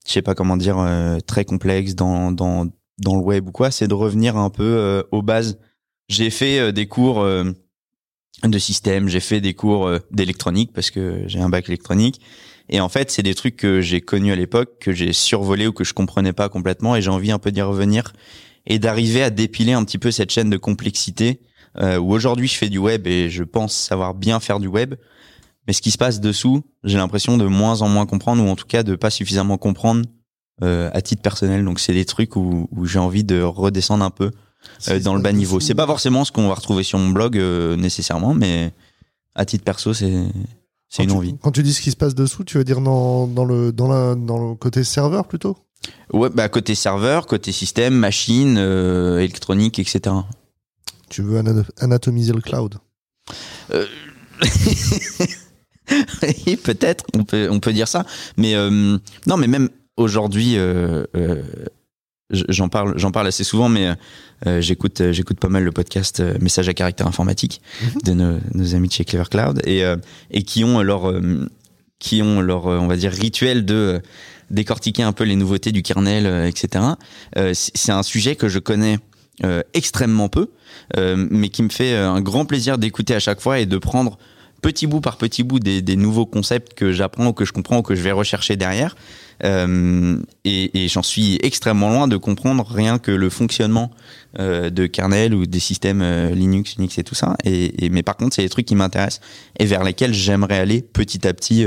[0.06, 0.78] je sais pas comment dire,
[1.26, 2.66] très complexes dans dans
[2.98, 3.70] dans le web ou quoi.
[3.70, 5.58] C'est de revenir un peu aux bases.
[6.08, 7.44] J'ai fait euh, des cours euh,
[8.44, 12.20] de système, j'ai fait des cours euh, d'électronique parce que j'ai un bac électronique.
[12.68, 15.72] Et en fait, c'est des trucs que j'ai connus à l'époque, que j'ai survolé ou
[15.72, 18.12] que je comprenais pas complètement, et j'ai envie un peu d'y revenir
[18.66, 21.40] et d'arriver à dépiler un petit peu cette chaîne de complexité
[21.78, 24.94] où aujourd'hui je fais du web et je pense savoir bien faire du web,
[25.66, 28.56] Mais ce qui se passe dessous, j'ai l'impression de moins en moins comprendre ou en
[28.56, 30.06] tout cas de pas suffisamment comprendre
[30.60, 31.64] à titre personnel.
[31.64, 34.32] Donc c'est des trucs où j'ai envie de redescendre un peu
[34.88, 35.60] euh, dans le bas niveau.
[35.60, 38.72] C'est pas forcément ce qu'on va retrouver sur mon blog euh, nécessairement, mais
[39.34, 40.12] à titre perso, c'est
[40.88, 41.36] c'est une tu- envie.
[41.42, 43.88] Quand tu dis ce qui se passe dessous, tu veux dire dans, dans, le, dans,
[43.88, 45.56] la, dans le côté serveur plutôt?
[46.12, 50.14] Ouais, bah côté serveur, côté système, machine, euh, électronique, etc.
[51.10, 52.76] Tu veux ana- anatomiser le cloud?
[56.46, 58.04] Oui, peut-être, on peut, on peut dire ça.
[58.36, 61.42] Mais euh, non, mais même aujourd'hui, euh, euh,
[62.30, 63.94] j'en parle, j'en parle assez souvent, mais
[64.46, 68.00] euh, j'écoute, euh, j'écoute pas mal le podcast euh, Message à caractère informatique Mhm.
[68.04, 69.96] de nos, nos amis de chez Clever Cloud et euh,
[70.30, 71.48] et qui ont leur, euh,
[71.98, 73.98] qui ont leur, euh, on va dire, rituel de euh,
[74.50, 76.84] décortiquer un peu les nouveautés du kernel, euh, etc.
[77.36, 78.98] Euh, c'est un sujet que je connais
[79.44, 80.48] euh, extrêmement peu,
[80.96, 83.78] euh, mais qui me fait euh, un grand plaisir d'écouter à chaque fois et de
[83.78, 84.18] prendre
[84.66, 87.78] petit bout par petit bout des, des nouveaux concepts que j'apprends ou que je comprends
[87.78, 88.96] ou que je vais rechercher derrière.
[89.44, 93.90] Euh, et et j'en suis extrêmement loin de comprendre rien que le fonctionnement
[94.38, 97.36] euh, de kernel ou des systèmes euh, Linux, Unix et tout ça.
[97.44, 99.20] Et, et- mais par contre, c'est des trucs qui m'intéressent
[99.58, 101.64] et vers lesquels j'aimerais aller petit à petit,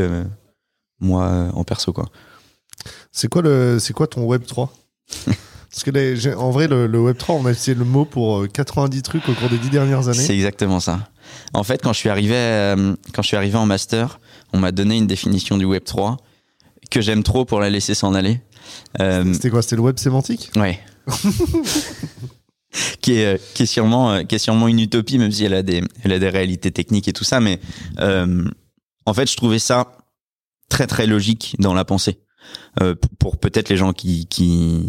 [0.99, 2.09] moi, en perso, quoi.
[3.11, 4.73] C'est quoi, le, c'est quoi ton Web 3
[5.71, 8.47] Parce que les- en vrai, le, le Web 3, on a le mot pour euh,
[8.47, 10.33] 90 trucs au cours des 10 dernières C'est années.
[10.33, 11.07] exactement ça.
[11.53, 14.19] En fait, quand je suis arrivé, euh, quand je suis arrivé en master,
[14.53, 16.17] on m'a donné une définition du Web 3
[16.91, 18.41] que j'aime trop pour la laisser s'en aller.
[18.99, 19.61] Euh, C'était quoi?
[19.61, 20.51] C'était le web sémantique?
[20.55, 20.79] Ouais.
[23.01, 25.53] qui est euh, qui est sûrement euh, qui est sûrement une utopie, même si elle
[25.53, 27.39] a des elle a des réalités techniques et tout ça.
[27.39, 27.59] Mais
[27.99, 28.45] euh,
[29.05, 29.97] en fait, je trouvais ça
[30.69, 32.19] très très logique dans la pensée.
[32.81, 34.85] Euh, pour peut-être les gens qui qui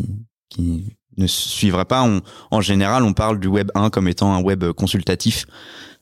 [0.49, 4.41] qui ne suivraient pas, on, en général, on parle du web 1 comme étant un
[4.41, 5.47] web consultatif,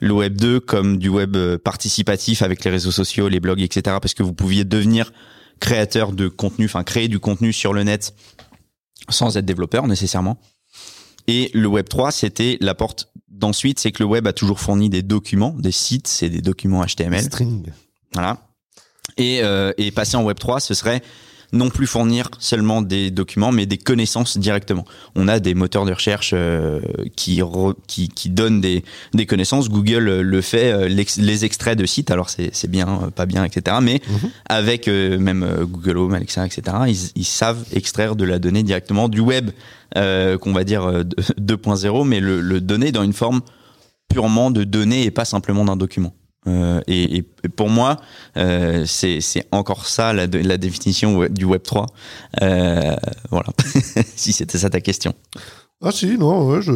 [0.00, 3.96] le web 2 comme du web participatif avec les réseaux sociaux, les blogs, etc.
[4.00, 5.12] Parce que vous pouviez devenir
[5.60, 8.14] créateur de contenu, enfin créer du contenu sur le net
[9.08, 10.38] sans être développeur nécessairement.
[11.26, 14.88] Et le web 3, c'était la porte d'ensuite, c'est que le web a toujours fourni
[14.88, 17.22] des documents, des sites, c'est des documents HTML.
[17.22, 17.66] String.
[18.12, 18.48] Voilà.
[19.16, 21.02] Et, euh, et passer en Web 3, ce serait
[21.52, 24.84] non plus fournir seulement des documents, mais des connaissances directement.
[25.14, 26.80] On a des moteurs de recherche euh,
[27.16, 28.84] qui, re- qui qui donnent des
[29.14, 29.70] des connaissances.
[29.70, 32.10] Google euh, le fait, euh, les extraits de sites.
[32.10, 33.76] Alors c'est c'est bien, pas bien, etc.
[33.80, 34.30] Mais Mhm.
[34.48, 36.62] avec euh, même Google Home, Alexa, etc.
[36.86, 39.50] Ils, ils savent extraire de la donnée directement du web,
[39.96, 43.40] euh, qu'on va dire euh, 2.0, mais le, le donner dans une forme
[44.08, 46.14] purement de données et pas simplement d'un document.
[46.48, 47.96] Euh, et, et pour moi,
[48.36, 49.20] euh, c'est
[49.52, 51.86] encore ça la, la définition du Web 3.
[52.42, 52.96] Euh,
[53.30, 53.48] voilà,
[54.16, 55.14] si c'était ça ta question.
[55.82, 56.72] Ah si, non, ouais, je,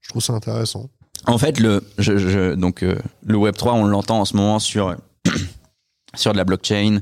[0.00, 0.88] je trouve ça intéressant.
[1.26, 4.94] En fait, le, je, je- donc, le Web 3, on l'entend en ce moment sur,
[6.14, 7.00] sur de la blockchain,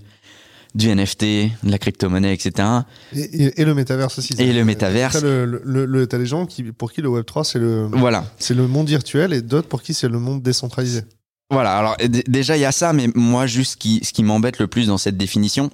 [0.74, 1.22] du NFT,
[1.62, 2.68] de la crypto-monnaie, etc.
[3.14, 4.34] Et, et- et le métaverse aussi.
[4.38, 5.16] Et le métaverse.
[5.16, 7.86] Après, le, le, le- t'as des gens qui, pour qui le Web 3, c'est le,
[7.92, 8.24] Voilà.
[8.38, 11.02] c'est le monde virtuel et d'autres pour qui c'est le monde décentralisé.
[11.50, 14.88] Voilà, alors déjà il y a ça, mais moi juste ce qui, m'embête le plus
[14.88, 15.70] dans cette définition,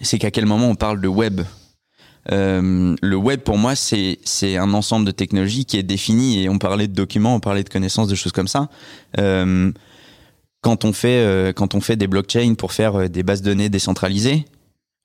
[0.00, 1.42] c'est qu'à quel moment on parle de web?
[2.30, 6.48] Euh, le web pour moi c'est c'est un ensemble de technologies qui est défini et
[6.50, 8.68] on parlait de documents, on parlait de connaissances, de choses comme ça.
[9.18, 9.72] Euh,
[10.60, 13.68] quand on fait euh, quand on fait des blockchains pour faire des bases de données
[13.68, 14.44] décentralisées,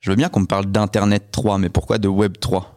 [0.02, 2.72] je veux bien qu'on me parle d'internet 3, mais pourquoi de web 3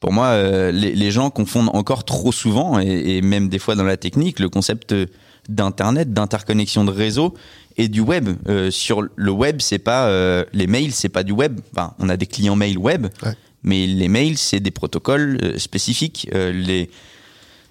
[0.00, 3.98] pour moi, les, les gens confondent encore trop souvent, et même des fois dans la
[3.98, 4.94] technique, le concept
[5.54, 7.34] d'internet, d'interconnexion de réseau
[7.76, 8.28] et du web.
[8.48, 11.60] Euh, sur le web, c'est pas euh, les mails, c'est pas du web.
[11.72, 13.34] Enfin, on a des clients mail web, Ouais.
[13.62, 16.28] mais les mails, c'est des protocoles euh, spécifiques.
[16.32, 16.90] Les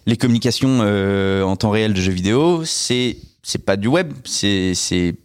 [0.06, 5.16] les communications en temps réel de jeux vidéo, c'est c'est pas du web, c'est c'est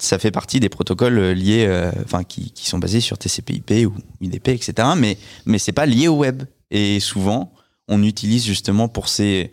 [0.00, 1.66] ça fait partie des protocoles liés,
[2.04, 4.88] enfin qui, qui sont basés sur TCP/IP ou UDP, etc.
[4.96, 6.44] Mais mais c'est pas lié au web.
[6.70, 7.52] Et souvent,
[7.88, 9.52] on utilise justement pour ces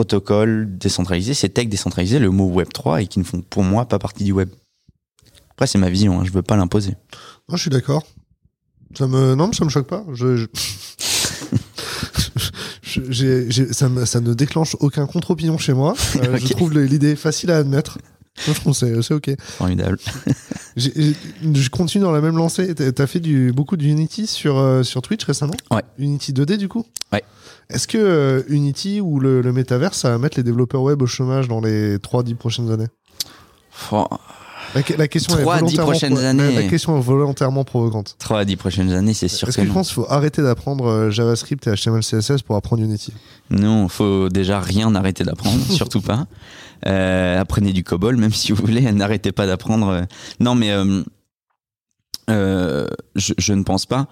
[0.00, 3.86] protocoles décentralisés, ces techs décentralisés, le mot Web 3 et qui ne font pour moi
[3.86, 4.50] pas partie du web.
[5.52, 6.90] Après, c'est ma vision, hein, je veux pas l'imposer.
[7.48, 8.02] Moi, je suis d'accord.
[8.94, 10.04] Ça me, non, ça me choque pas.
[10.12, 10.46] Je, je-
[13.50, 15.94] j'ai- ça, me- ça ne déclenche aucun contre-opinion chez moi.
[16.16, 17.96] Euh, Je trouve l'idée facile à admettre.
[18.46, 19.30] Moi, je trouve que c'est ok.
[19.40, 19.96] Formidable.
[20.76, 21.14] J'ai- j'ai-
[21.54, 22.74] je continue dans la même lancée.
[22.74, 25.54] T'as fait du, beaucoup d'Unity sur, euh, sur Twitch récemment?
[25.70, 25.80] Ouais.
[25.98, 26.84] Unity 2D du coup?
[27.14, 27.22] Ouais.
[27.70, 31.06] Est-ce que euh, Unity ou le, le Metaverse, ça va mettre les développeurs web au
[31.06, 32.86] chômage dans les 3-10 prochaines années?
[34.74, 36.54] La, la question est 3 à 10 volontairement prochaines pro- la- années.
[36.54, 38.16] La question est volontairement provocante.
[38.18, 39.74] 3 à 10 prochaines années, c'est sûr Est-ce que que je non.
[39.74, 43.12] pense qu'il faut arrêter d'apprendre euh, JavaScript et HTML, CSS pour apprendre Unity?
[43.50, 46.26] Non, faut déjà rien arrêter d'apprendre, surtout pas.
[46.86, 50.02] Euh, apprenez du COBOL, même si vous voulez, n'arrêtez pas d'apprendre.
[50.40, 50.70] Non, mais
[52.30, 54.08] euh, je, je ne pense pas.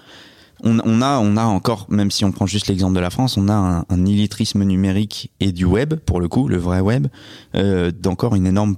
[0.64, 3.36] On, on a, on a encore, même si on prend juste l'exemple de la France,
[3.36, 7.06] on a un, un numérique et du web, pour le coup, le vrai web,
[7.54, 8.74] euh, d'encore une énorme,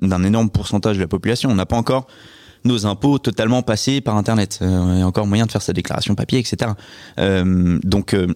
[0.00, 1.50] d'un énorme pourcentage de la population.
[1.50, 2.06] On n'a pas encore
[2.64, 4.58] nos impôts totalement passés par Internet.
[4.62, 6.72] Euh, il y a encore moyen de faire sa déclaration papier, etc.
[7.18, 8.28] Euh, donc, euh,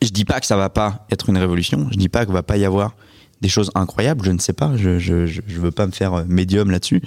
[0.00, 1.88] je dis pas que ça va pas être une révolution.
[1.90, 2.94] Je dis pas qu'il va pas y avoir
[3.40, 4.24] des choses incroyables.
[4.24, 4.76] Je ne sais pas.
[4.76, 7.02] Je je je, je veux pas me faire euh, médium là-dessus.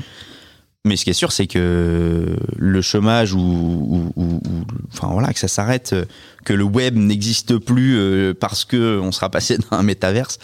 [0.86, 5.34] Mais ce qui est sûr, c'est que le chômage ou, ou, ou- ou- enfin voilà,
[5.34, 5.96] que ça s'arrête,
[6.46, 10.38] que le web n'existe plus euh, parce que on sera passé dans un métaverse.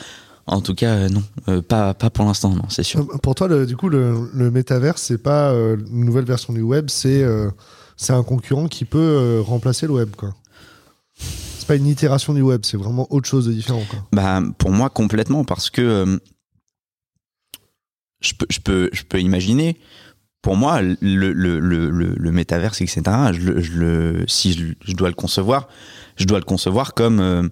[0.47, 3.07] En tout cas, euh, non, Euh, pas pas pour l'instant, non, c'est sûr.
[3.21, 6.61] Pour toi, le- du coup, le, le métaverse, c'est pas euh, une nouvelle version du
[6.61, 7.49] web, c'est euh,
[7.95, 10.33] c'est un concurrent qui peut remplacer le web, quoi.
[11.19, 13.99] C'est pas une itération du web, c'est vraiment autre chose de différent, quoi.
[14.11, 16.19] Bah, pour moi, complètement, parce que
[18.21, 19.77] je, peux, je, peux, je peux imaginer,
[20.41, 23.01] pour moi, le, le, le, le, métaverse, etc.,
[23.33, 25.67] je, si je, je dois le concevoir,
[26.17, 27.47] je dois le concevoir comme, euh,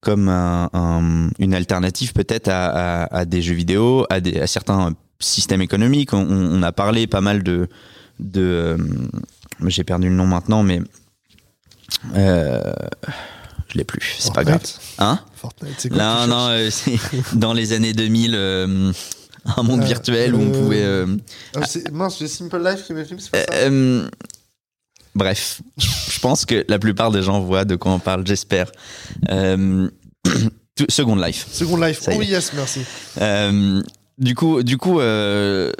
[0.00, 4.46] comme un, un- une alternative peut-être à, à, à des jeux vidéo, à, des, à
[4.46, 6.12] certains systèmes économiques.
[6.12, 7.68] On, on a parlé pas mal de...
[8.18, 8.78] de euh,
[9.66, 10.80] j'ai perdu le nom maintenant, mais...
[12.14, 12.72] Euh,
[13.68, 14.60] je l'ai plus, c'est pas grave.
[14.60, 15.20] Fortnite Hein?
[15.34, 16.70] Fortnite, c'est quoi non, non, euh,
[17.34, 18.92] dans les années 2000, euh,
[19.56, 20.82] un monde Euh, virtuel où on euh, pouvait.
[20.82, 21.16] euh,
[21.54, 24.08] Ah, c'est- Mince, j'ai Simple Life qui c'est pas ça euh,
[25.14, 28.70] bref, je pense que la plupart des gens voient de quoi on parle, j'espère.
[29.30, 29.88] Euh,
[30.88, 31.46] Second Life.
[31.50, 32.80] Second Life, Ça oh yes, merci.
[33.20, 33.82] Euh,
[34.18, 35.72] du coup, du coup, euh,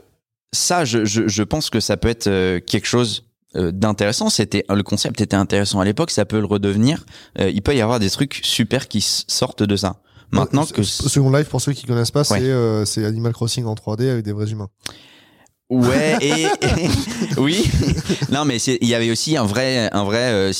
[0.52, 3.24] ça, je, je, je pense que ça peut être quelque chose
[3.54, 4.28] d'intéressant.
[4.30, 7.04] C'était le concept était intéressant à l'époque, ça peut le redevenir.
[7.38, 9.96] Il peut y avoir des trucs super qui sortent de ça.
[10.32, 12.38] Maintenant que Se- Second Life, pour ceux qui connaissent pas, Ouais.
[12.84, 14.68] c'est euh, Animal Crossing en 3D avec des vrais humains.
[15.70, 17.64] Ouais, et, et- oui.
[18.30, 20.52] Non, mais il y avait aussi un vrai, un vrai euh,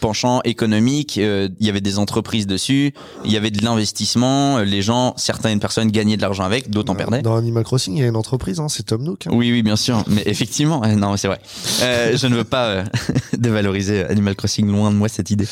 [0.00, 1.18] penchant économique.
[1.18, 2.92] euh, il y avait des entreprises dessus.
[3.24, 4.58] Il y avait de l'investissement.
[4.58, 7.22] euh, Les gens, certaines personnes gagnaient de l'argent avec, d'autres en perdaient.
[7.22, 9.26] Dans Animal Crossing, il y a une entreprise, hein, c'est Tom Nook.
[9.26, 9.30] hein.
[9.32, 10.02] Oui, oui, bien sûr.
[10.08, 11.40] Mais effectivement, euh, non, c'est vrai.
[11.82, 12.84] Euh, je ne veux pas euh,
[13.36, 15.46] dévaloriser Animal Crossing, loin de moi cette idée.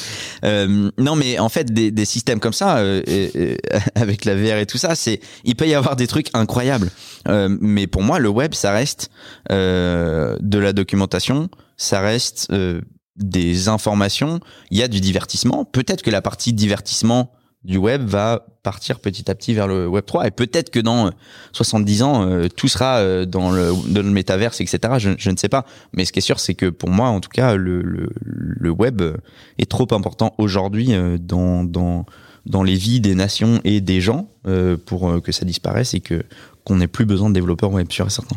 [0.45, 3.57] Euh, non, mais en fait, des, des systèmes comme ça, euh, et- et
[3.95, 6.91] avec la VR et tout ça, c'est, il peut y avoir des trucs incroyables.
[7.29, 9.11] Euh, mais pour moi, le web, ça reste
[9.51, 12.81] euh, de la documentation, ça reste euh,
[13.17, 14.41] des informations.
[14.71, 15.65] Il y a du divertissement.
[15.65, 17.33] Peut-être que la partie divertissement
[17.65, 21.09] du web va partir petit à petit vers le web 3 et peut-être que dans
[21.09, 21.11] euh,
[21.53, 25.37] 70 ans euh, tout sera euh, dans le dans le métaverse etc je, je ne
[25.37, 27.83] sais pas mais ce qui est sûr c'est que pour moi en tout cas le
[27.83, 29.19] le, le web euh,
[29.59, 32.07] est trop important aujourd'hui euh, dans dans
[32.47, 36.01] dans les vies des nations et des gens euh, pour euh, que ça disparaisse et
[36.01, 36.23] que
[36.65, 38.37] qu'on n'ait plus besoin de développeurs web sûr et certain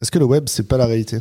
[0.00, 1.18] Est-ce que le web, c'est pas la réalité?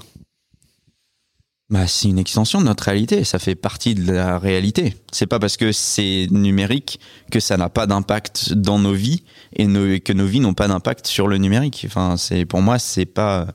[1.71, 3.23] Bah, c'est une extension de notre réalité.
[3.23, 4.93] Ça fait partie de la réalité.
[5.13, 6.99] C'est pas parce que c'est numérique
[7.31, 9.23] que ça n'a pas d'impact dans nos vies
[9.55, 11.83] et nos- que nos vies n'ont pas d'impact sur le numérique.
[11.87, 13.47] Enfin, c'est pour moi, c'est pas.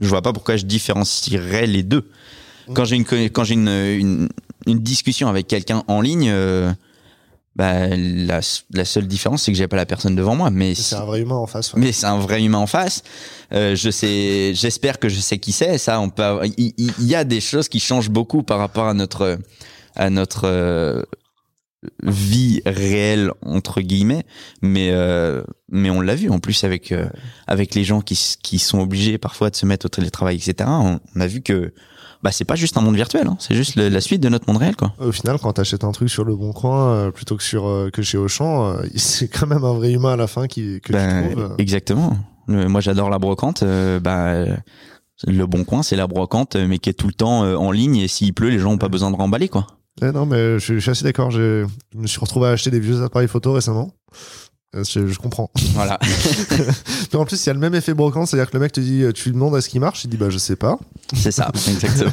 [0.00, 2.08] Je vois pas pourquoi je différencierais les deux.
[2.74, 4.28] Quand j'ai une quand j'ai une, une
[4.66, 6.70] une discussion avec quelqu'un en ligne, euh,
[7.58, 8.40] bah la
[8.72, 10.48] la seule différence c'est que j'ai pas la personne devant moi.
[10.50, 11.74] Mais C'est un vrai humain en face.
[11.74, 11.80] ouais.
[11.80, 13.02] mais c'est un vrai humain en face.
[13.52, 15.76] Euh, je sais, j'espère que je sais qui c'est.
[15.76, 16.22] Ça, on peut.
[16.22, 19.38] avoir- Il, y a des choses qui changent beaucoup par rapport à notre
[19.96, 21.02] à notre euh,
[22.02, 24.24] vie réelle entre guillemets.
[24.62, 27.08] Mais euh, mais on l'a vu en plus avec euh,
[27.46, 30.54] avec les gens qui qui sont obligés parfois de se mettre au télétravail, etc.
[30.70, 31.72] On, on a vu que
[32.22, 33.26] bah c'est pas juste un monde virtuel.
[33.28, 33.36] hein.
[33.38, 34.92] c'est juste le- la suite de notre monde réel, quoi.
[34.98, 37.90] Au final, quand t'achètes un truc sur le bon coin euh, plutôt que sur euh,
[37.90, 40.92] que chez Auchan, euh, c'est quand même un vrai humain à la fin qui que
[40.92, 41.44] Ben, tu trouves.
[41.44, 41.54] euh.
[41.58, 42.16] Exactement.
[42.48, 43.62] Moi, j'adore la brocante.
[44.02, 44.44] bah,
[45.26, 47.96] le bon coin, c'est la brocante, mais qui est tout le temps en ligne.
[47.96, 49.66] Et s'il pleut, les gens ont pas besoin de remballer, quoi.
[50.00, 51.30] Ouais, non, mais je, je suis assez d'accord.
[51.30, 53.90] Je me suis retrouvé à acheter des vieux appareils photo récemment.
[54.76, 55.50] Euh, Je, je comprends.
[55.72, 55.98] Voilà.
[57.12, 58.80] Mais en plus, il y a le même effet brocante, c'est-à-dire que le mec te
[58.80, 60.78] dit, euh, tu lui demandes est-ce qu'il marche, il dit bah je sais pas.
[61.14, 62.12] c'est ça, exactement.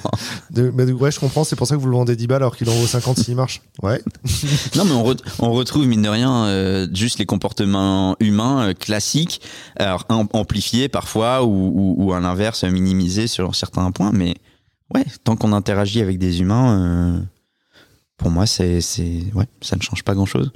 [0.51, 2.55] De- mais ouais, je comprends, c'est pour ça que vous le vendez 10 balles alors
[2.55, 3.61] qu'il en vaut 50 s'il marche.
[3.83, 4.01] Ouais.
[4.75, 8.73] Non, mais on, re- on retrouve mine de rien euh, juste les comportements humains euh,
[8.73, 9.41] classiques,
[9.77, 14.11] alors am- amplifiés parfois ou, ou, ou à l'inverse minimisés sur certains points.
[14.13, 14.35] Mais
[14.93, 17.19] ouais, tant qu'on interagit avec des humains, euh,
[18.17, 18.79] pour moi, c'est
[19.33, 20.51] ouais, ça ne change pas grand-chose.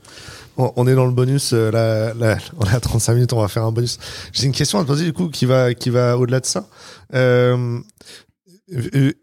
[0.57, 1.51] on, on est dans le bonus.
[1.53, 3.97] euh, là, là, on est à 35 minutes, on va faire un bonus.
[4.33, 6.67] J'ai une question à te poser du coup qui va qui va au-delà de ça.
[7.13, 7.79] Euh,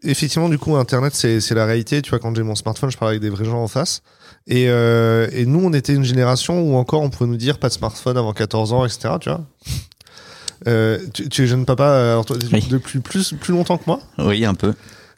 [0.03, 2.01] effectivement, du coup, Internet, c'est la réalité.
[2.01, 4.01] Tu vois, quand j'ai mon smartphone, je parle avec des vrais gens en face.
[4.45, 7.67] Et, euh, et nous, on était une génération où encore on pouvait nous dire pas
[7.69, 9.15] de smartphone avant 14 ans, etc.
[9.19, 9.41] Tu vois.
[10.67, 12.65] Euh, tu, tu es jeune papa, alors toi, Oui.
[12.69, 13.99] depuis plus plus longtemps que moi?
[14.17, 14.73] Oui, un peu.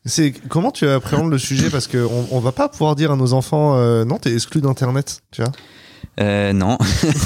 [0.05, 1.69] C'est comment tu appréhendes le sujet?
[1.69, 4.61] Parce que on, on va pas pouvoir dire à nos enfants euh, non t'es exclu
[4.61, 5.51] d'internet tu vois?
[6.19, 6.77] Euh, non,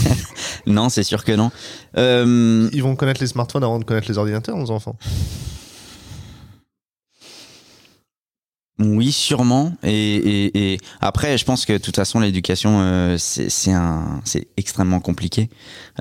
[0.68, 1.52] non, c'est sûr que non.
[1.98, 4.96] Euh, ils vont connaître les smartphones avant de connaître les ordinateurs nos enfants
[8.80, 9.74] Oui, sûrement.
[9.84, 14.20] Et, et, et après, je pense que de toute façon, l'éducation, euh, c'est c'est un,
[14.24, 15.50] c'est extrêmement compliqué.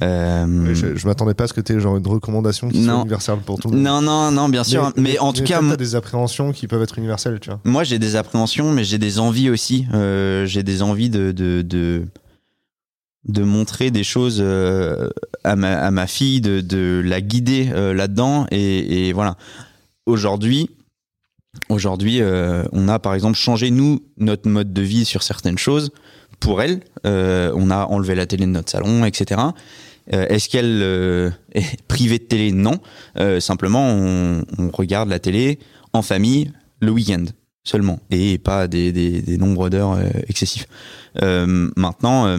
[0.01, 3.41] Euh, je, je m'attendais pas à ce que tu genre une recommandation qui soit universelle
[3.45, 4.91] pour tout le monde non, non, non, bien sûr.
[4.97, 7.99] Mais, en tout cas, as des appréhensions qui peuvent être universelles tu vois moi, j'ai
[7.99, 9.87] des appréhensions, mais j'ai des envies aussi.
[9.93, 12.07] Euh, j'ai des envies de, de, de,
[13.29, 14.43] de montrer des choses
[15.45, 18.47] à, ma, à ma fille, de, de la guider là-dedans.
[18.51, 19.37] Et, et voilà.
[20.07, 20.71] Aujourd'hui,
[21.69, 25.91] aujourd'hui, euh, on a par exemple changé nous notre mode de vie sur certaines choses
[26.41, 26.81] pour elle.
[27.07, 29.41] Euh, on a enlevé la télé de notre salon, etc.
[30.13, 30.83] Euh, Est-ce qu'elle
[31.55, 32.53] est privée de télé?
[32.53, 32.81] Non.
[33.41, 34.43] Simplement, on,
[34.73, 35.59] regarde la télé
[35.93, 37.25] en famille le week-end
[37.65, 39.97] seulement et pas des, des, des nombres d'heures
[40.29, 40.67] excessifs.
[41.21, 42.39] Maintenant,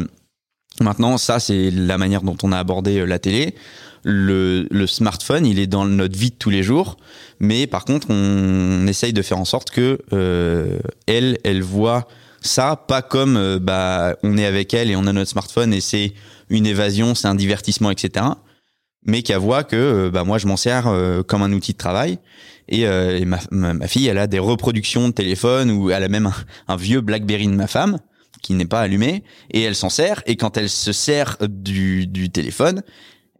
[0.81, 3.55] maintenant, ça c'est la manière dont on a abordé la télé.
[4.03, 6.97] Le, le smartphone, il est dans notre vie de tous les jours,
[7.39, 12.07] mais par contre, on essaye de faire en sorte que euh, elle, elle voit
[12.43, 15.81] ça pas comme euh, bah on est avec elle et on a notre smartphone et
[15.81, 16.13] c'est
[16.49, 18.25] une évasion, c'est un divertissement, etc.
[19.05, 21.77] Mais qu'elle voit que euh, bah moi je m'en sers euh, comme un outil de
[21.77, 22.19] travail
[22.69, 22.85] et,
[23.25, 26.33] ma, ma fille elle a des reproductions de téléphone ou elle a même un,
[26.69, 27.99] un vieux BlackBerry de ma femme
[28.41, 32.29] qui n'est pas allumé et elle s'en sert et quand elle se sert du, du
[32.29, 32.81] téléphone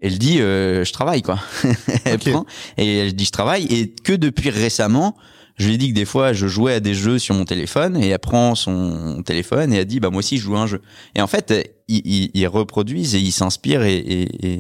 [0.04, 1.40] elle dit euh, je travaille quoi
[2.06, 2.30] elle Ok.
[2.30, 2.46] prend
[2.78, 5.16] et elle dit je travaille et que depuis récemment
[5.58, 7.98] je lui ai dit que des fois je jouais à des jeux sur mon téléphone
[7.98, 10.68] et elle prend son téléphone et elle dit bah moi aussi je joue à un
[10.68, 10.82] jeu
[11.16, 11.54] et en fait
[11.88, 14.54] ils, ils, ils reproduisent et ils s'inspirent et, et, et,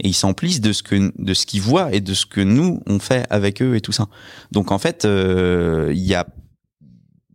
[0.00, 2.80] et ils s'emplissent de ce que de ce qu'ils voient et de ce que nous
[2.86, 4.06] on fait avec eux et tout ça
[4.52, 6.26] donc en fait euh, il y a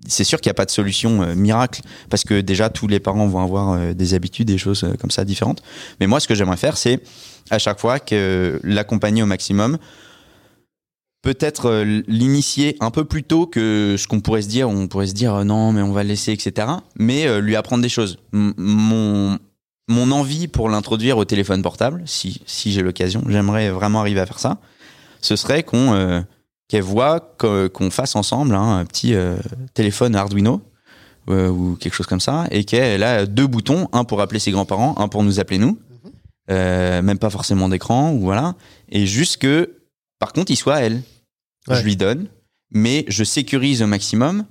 [0.08, 3.00] c'est sûr qu'il n'y a pas de solution euh, miracle parce que déjà tous les
[3.00, 5.64] parents vont avoir euh, des habitudes, des choses euh, comme ça différentes.
[6.02, 7.00] Mais moi, ce que j'aimerais faire, c'est
[7.50, 9.78] à chaque fois que l'accompagner au maximum,
[11.24, 14.70] peut-être euh, l'initier un peu plus tôt que ce qu'on pourrait se dire.
[14.70, 16.68] On pourrait se dire euh, non, mais on va le laisser, etc.
[16.96, 18.20] Mais euh, lui apprendre des choses.
[18.32, 19.40] Mon
[19.90, 24.26] mon envie pour l'introduire au téléphone portable, si si j'ai l'occasion, j'aimerais vraiment arriver à
[24.26, 24.60] faire ça.
[25.20, 26.24] Ce serait qu'on
[26.70, 29.14] qu'elle voit qu'on fasse ensemble hein, un petit
[29.74, 30.62] téléphone Arduino
[31.28, 34.96] ou quelque chose comme ça, et qu'elle a deux boutons, un pour appeler ses grands-parents,
[34.98, 35.78] un pour nous appeler nous,
[36.50, 38.56] euh, même pas forcément d'écran, ou voilà,
[38.90, 39.78] et juste que,
[40.20, 41.02] par contre, il soit à elle.
[41.68, 41.76] Ouais.
[41.78, 42.28] Je lui donne,
[42.72, 44.46] mais je sécurise au maximum.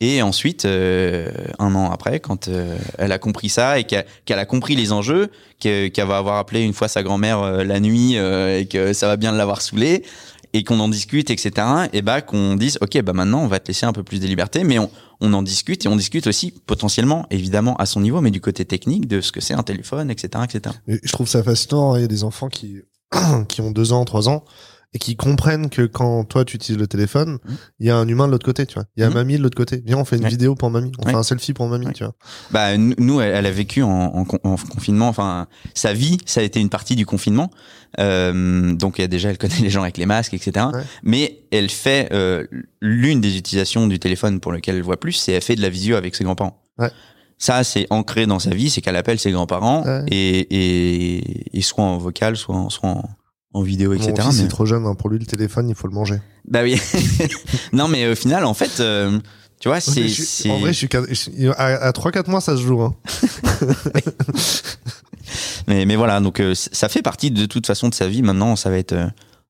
[0.00, 4.44] Et ensuite, euh, un an après, quand euh, elle a compris ça et qu'elle a
[4.44, 5.30] compris les enjeux,
[5.60, 9.06] que- qu'elle va avoir appelé une fois sa grand-mère euh, la nuit et que ça
[9.06, 10.02] va bien l'avoir saoulé,
[10.54, 11.66] et qu'on en discute, etc.
[11.92, 14.26] Et bah qu'on dise, ok, bah maintenant on va te laisser un peu plus de
[14.26, 14.88] liberté, mais on,
[15.20, 18.64] on en discute et on discute aussi potentiellement, évidemment à son niveau, mais du côté
[18.64, 20.76] technique de ce que c'est un téléphone, etc., etc.
[20.88, 21.92] Et je trouve ça fascinant.
[21.92, 21.98] hein.
[21.98, 22.76] Il y a des enfants qui,
[23.48, 24.44] qui ont deux ans, trois ans,
[24.94, 27.56] et qui comprennent que quand toi tu utilises le téléphone, Mhm.
[27.80, 28.84] il y a un humain de l'autre côté, tu vois.
[28.96, 29.14] Il y a Mhm.
[29.14, 29.82] mamie de l'autre côté.
[29.84, 30.28] Viens, on fait une Ouais.
[30.30, 30.92] vidéo pour mamie.
[31.00, 31.10] On Ouais.
[31.10, 31.92] fait un selfie pour mamie, Ouais.
[31.92, 32.14] tu vois.
[32.52, 35.08] Bah nous, elle, elle a vécu en, en en confinement.
[35.08, 37.50] Enfin, sa vie, ça a été une partie du confinement.
[37.98, 40.66] Euh, donc déjà, elle connaît les gens avec les masques, etc.
[40.72, 40.82] Ouais.
[41.02, 42.46] Mais elle fait euh,
[42.80, 45.68] l'une des utilisations du téléphone pour lequel elle voit plus, c'est elle fait de la
[45.70, 46.62] visio avec ses grands-parents.
[46.78, 46.90] Ouais.
[47.36, 50.04] Ça, c'est ancré dans sa vie, c'est qu'elle appelle ses grands-parents Ouais.
[50.08, 50.38] et,
[51.18, 53.08] et, et soit en vocal, soit en, soit en,
[53.54, 54.12] en vidéo, etc.
[54.18, 54.84] Mon fils mais- est trop jeune.
[54.84, 54.94] hein.
[54.94, 56.20] Pour lui, le téléphone, il faut le manger.
[56.46, 56.78] Bah oui.
[57.72, 59.18] non, mais au final, en fait, euh,
[59.60, 62.40] tu vois, c'est, c'est- En vrai, je suis, quasi- je suis- à, à 3-4 mois,
[62.42, 62.82] ça se joue.
[62.82, 62.94] Hein.
[65.66, 68.22] Mais, mais voilà, donc euh, ça fait partie de toute façon de sa vie.
[68.22, 69.06] Maintenant, ça va être euh,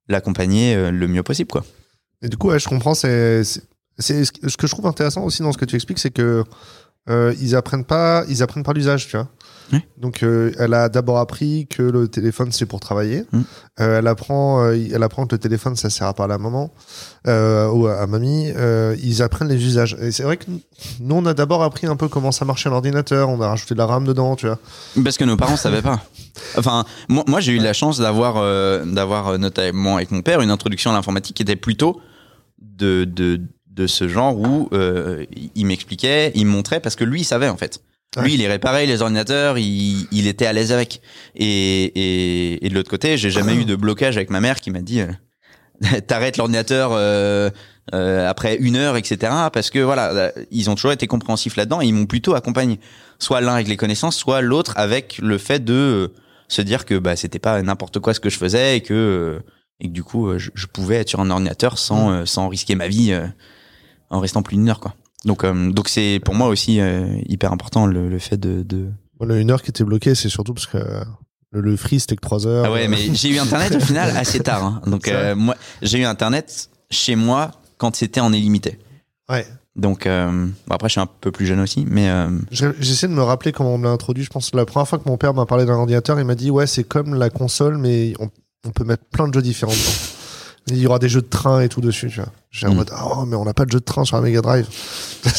[0.09, 1.65] l'accompagner euh, le mieux possible, quoi.
[2.23, 2.95] Et du coup, ouais, je comprends.
[2.95, 6.45] C'est, ce que je trouve intéressant aussi dans ce que tu expliques, c'est que
[7.11, 9.29] euh, ils apprennent pas, ils apprennent par l'usage, tu vois.
[9.99, 13.25] Donc, euh, elle a d'abord appris que le téléphone c'est pour travailler.
[13.33, 13.41] Mm.
[13.81, 16.73] Euh, elle apprend, euh, elle apprend que le téléphone ça sert à parler à maman
[17.27, 18.53] ou à, à mamie.
[19.03, 19.97] Ils apprennent les usages.
[20.01, 20.45] Et c'est vrai que
[21.01, 23.29] nous, on a d'abord appris un peu comment ça marchait l'ordinateur.
[23.29, 24.59] On a rajouté de la RAM dedans, tu vois.
[25.03, 26.01] Parce que nos parents savaient pas.
[26.57, 28.35] Enfin, moi, moi j'ai eu la chance d'avoir,
[28.87, 32.01] d'avoir notamment avec mon père une introduction à l'informatique qui était plutôt
[32.61, 34.69] de, de, de ce genre où
[35.55, 37.81] il m'expliquait, il me montrait parce que lui, il savait en fait.
[38.23, 41.01] Lui, il il réparait les ordinateurs, il, il était à l'aise avec.
[41.35, 44.71] Et, et, et de l'autre côté, j'ai jamais eu de blocage avec ma mère qui
[44.71, 45.09] m'a dit euh,
[46.07, 47.51] t'arrêtes l'ordinateur euh,
[47.95, 49.33] euh, après une heure, etc.
[49.53, 52.79] Parce que voilà, ils ont toujours été compréhensifs là-dedans et ils m'ont plutôt accompagné.
[53.19, 56.13] Soit l'un avec les connaissances, soit l'autre avec le fait de
[56.49, 59.41] se dire que bah c'était pas n'importe quoi ce que je faisais et que
[59.81, 62.27] et que du coup je, je pouvais être sur un ordinateur sans mmh.
[62.27, 63.19] sans risquer ma vie
[64.11, 64.95] en restant plus d'une heure quoi.
[65.25, 68.63] Donc, euh, donc c'est pour moi aussi euh, hyper important le, le fait de.
[68.63, 68.89] de...
[69.19, 70.79] Voilà, une heure qui était bloquée, c'est surtout parce que
[71.53, 72.65] le, le free c'était que 3 heures.
[72.67, 74.65] Ah ouais, mais j'ai eu internet au final assez tard.
[74.65, 74.83] Hein.
[74.87, 78.79] Donc euh, moi, j'ai eu internet chez moi quand c'était en illimité.
[79.29, 79.47] Ouais.
[79.77, 82.09] Donc bon après je suis un peu plus jeune aussi, mais
[82.53, 84.23] j'essaie de me rappeler comment on me l'a introduit.
[84.23, 86.37] Je pense que la première fois que mon père m'a parlé d'un ordinateur, il m'a
[86.37, 88.31] dit ouais c'est comme la console, mais on,
[88.65, 90.24] on peut mettre plein de jeux différents dedans.
[90.69, 92.31] Il y aura des jeux de train et tout dessus, tu vois.
[92.51, 92.77] J'ai en mm.
[92.77, 94.67] mode, oh, mais on n'a pas de jeu de train sur la Mega Drive.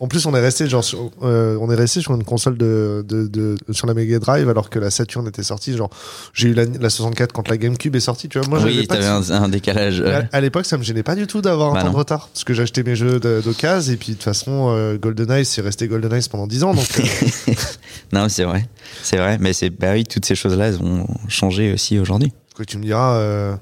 [0.00, 3.04] En plus, on est resté genre sur, euh, on est resté sur une console de,
[3.08, 5.76] de, de, sur la Mega Drive alors que la Saturn était sortie.
[5.76, 5.90] Genre,
[6.34, 8.28] j'ai eu la, la, 64 quand la GameCube est sortie.
[8.28, 10.02] Tu vois, moi, oui, t'avais un, un, décalage.
[10.32, 12.44] À, l'époque, ça me gênait pas du tout d'avoir bah un temps de retard parce
[12.44, 16.22] que j'achetais mes jeux d'occasion et puis de toute façon, euh, GoldenEye, c'est resté GoldenEye
[16.30, 16.74] pendant 10 ans.
[16.74, 17.52] Donc, euh.
[18.12, 18.68] non, c'est vrai,
[19.02, 19.38] c'est vrai.
[19.40, 22.32] Mais c'est bah oui, toutes ces choses-là, elles ont changé aussi aujourd'hui
[22.64, 23.56] que tu me diras, euh,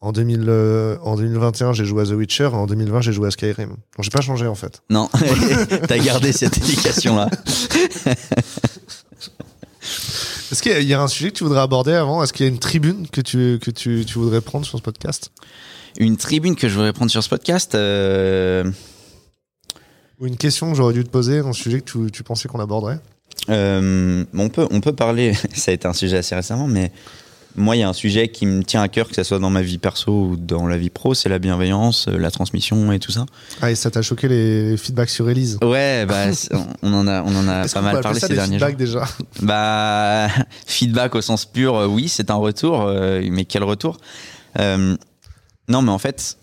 [0.00, 3.30] en, 2000, euh, en 2021, j'ai joué à The Witcher, en 2020, j'ai joué à
[3.30, 3.68] Skyrim.
[3.68, 4.82] Donc j'ai pas changé en fait.
[4.90, 5.08] Non,
[5.88, 7.28] t'as gardé cette éducation-là.
[10.52, 12.22] Est-ce qu'il y, a un sujet que tu voudrais aborder avant?
[12.22, 14.82] Est-ce qu'il y a une tribune que tu, que tu, tu, voudrais prendre sur ce
[14.82, 15.32] podcast?
[15.98, 18.70] Une tribune que je voudrais prendre sur ce podcast euh...
[20.20, 22.60] Ou une question que j'aurais dû te poser, un sujet que tu, tu pensais qu'on
[22.60, 23.00] aborderait?
[23.48, 26.92] Euh, on, peut, on peut parler, ça a été un sujet assez récemment, mais
[27.56, 29.50] moi, il y a un sujet qui me tient à cœur, que ce soit dans
[29.50, 32.98] ma vie perso ou dans la vie pro, c'est la bienveillance, euh, la transmission et
[32.98, 33.26] tout ça.
[33.60, 35.58] Ah, et ça t'a choqué les feedbacks sur Elise?
[35.62, 36.26] Ouais, bah,
[36.82, 38.68] on en a, on en a pas mal parlé ces derniers jours.
[38.76, 39.04] déjà?
[39.42, 40.28] Bah,
[40.66, 43.98] feedback au sens pur, euh, oui, c'est un retour, euh, mais quel retour?
[44.58, 44.96] Euh,
[45.68, 46.36] Non, mais en fait,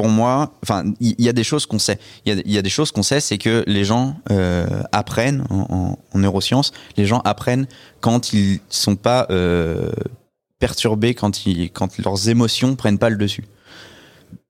[0.00, 1.98] pour moi, enfin, il y, a des choses qu'on sait.
[2.24, 6.18] Il y, a, des choses qu'on sait, c'est que les gens euh, apprennent en, en,
[6.18, 6.72] neurosciences.
[6.96, 7.66] Les gens apprennent
[8.00, 9.90] quand ils sont pas euh,
[10.58, 13.44] perturbés, quand ils, quand leurs émotions prennent pas le dessus.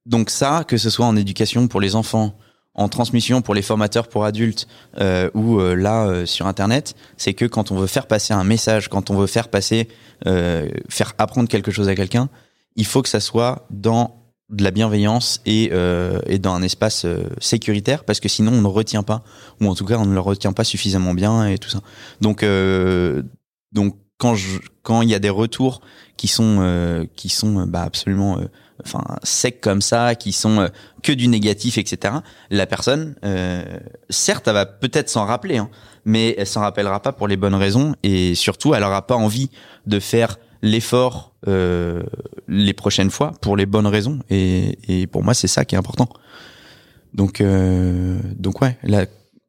[0.07, 2.38] Donc ça, que ce soit en éducation pour les enfants,
[2.74, 4.68] en transmission pour les formateurs pour adultes
[5.01, 9.11] euh, ou là sur internet, c'est que quand on veut faire passer un message, quand
[9.11, 9.88] on veut faire passer,
[10.24, 12.28] faire apprendre quelque chose à quelqu'un,
[12.76, 14.20] il faut que ça soit dans
[14.51, 18.61] de la bienveillance et, euh, et dans un espace euh, sécuritaire parce que sinon on
[18.61, 19.22] ne retient pas
[19.61, 21.80] ou en tout cas on ne le retient pas suffisamment bien et tout ça.
[22.20, 23.22] Donc euh,
[23.72, 25.80] donc quand je quand il y a des retours
[26.16, 28.46] qui sont euh, qui sont bah absolument euh,
[28.84, 30.68] enfin secs comme ça qui sont
[31.03, 32.14] que du négatif etc
[32.51, 33.14] la personne
[34.09, 35.68] certes elle va peut-être s'en rappeler hein,
[36.05, 39.51] mais elle s'en rappellera pas pour les bonnes raisons et surtout elle aura pas envie
[39.86, 42.03] de faire l'effort euh,
[42.49, 44.19] les prochaines fois pour les bonnes raisons.
[44.31, 46.09] Et, et pour moi c'est ça qui est important.
[47.15, 49.07] Donc euh, donc ouais la,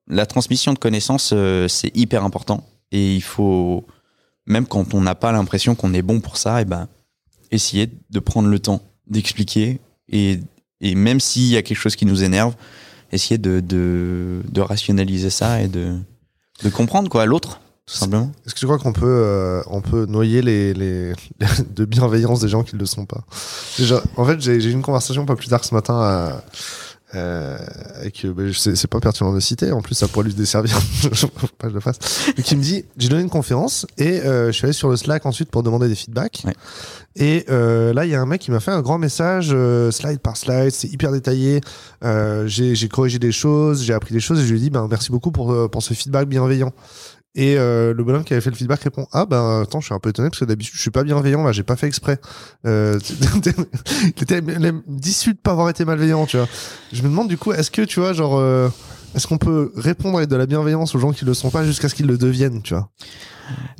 [0.07, 2.67] la transmission de connaissances euh, c'est hyper important.
[2.91, 3.85] Et il faut
[4.45, 6.87] même quand on n'a pas l'impression qu'on est bon pour ça et ben
[7.51, 9.79] essayer de prendre le temps d'expliquer.
[10.09, 10.39] Et,
[10.81, 12.55] et même s'il y a quelque chose qui nous énerve
[13.11, 15.97] essayer de, de, de rationaliser ça et de,
[16.63, 18.31] de comprendre quoi l'autre tout simplement.
[18.45, 21.13] Est-ce que tu crois qu'on peut, euh, on peut noyer les, les,
[21.75, 23.23] de bienveillance des gens qui ne le sont pas?
[24.17, 26.43] En fait, j'ai eu une conversation pas plus tard ce matin à,
[27.15, 27.57] euh,
[27.99, 30.77] avec, ben, c'est pas pertinent de citer, en plus ça pourrait lui desservir,
[31.57, 31.97] pas que je le fasse,
[32.37, 34.95] et qui me dit, j'ai donné une conférence et euh, je suis allé sur le
[34.95, 36.43] Slack ensuite pour demander des feedbacks.
[36.45, 36.53] Ouais.
[37.15, 39.91] Et euh, là, il y a un mec qui m'a fait un grand message, euh,
[39.91, 41.59] slide par slide, c'est hyper détaillé.
[42.03, 44.87] Euh, j'ai corrigé des choses, j'ai appris des choses et je lui ai dit, ben,
[44.89, 46.71] merci beaucoup pour, euh, pour ce feedback bienveillant.
[47.33, 49.93] Et euh, le bonhomme qui avait fait le feedback répond ah ben attends je suis
[49.93, 52.19] un peu étonné parce que d'habitude je suis pas bienveillant là j'ai pas fait exprès.
[52.65, 52.99] Euh,
[54.03, 56.47] il était de pas avoir été malveillant tu vois.
[56.91, 58.67] Je me demande du coup est-ce que tu vois genre euh,
[59.15, 61.87] est-ce qu'on peut répondre avec de la bienveillance aux gens qui le sont pas jusqu'à
[61.87, 62.89] ce qu'ils le deviennent tu vois?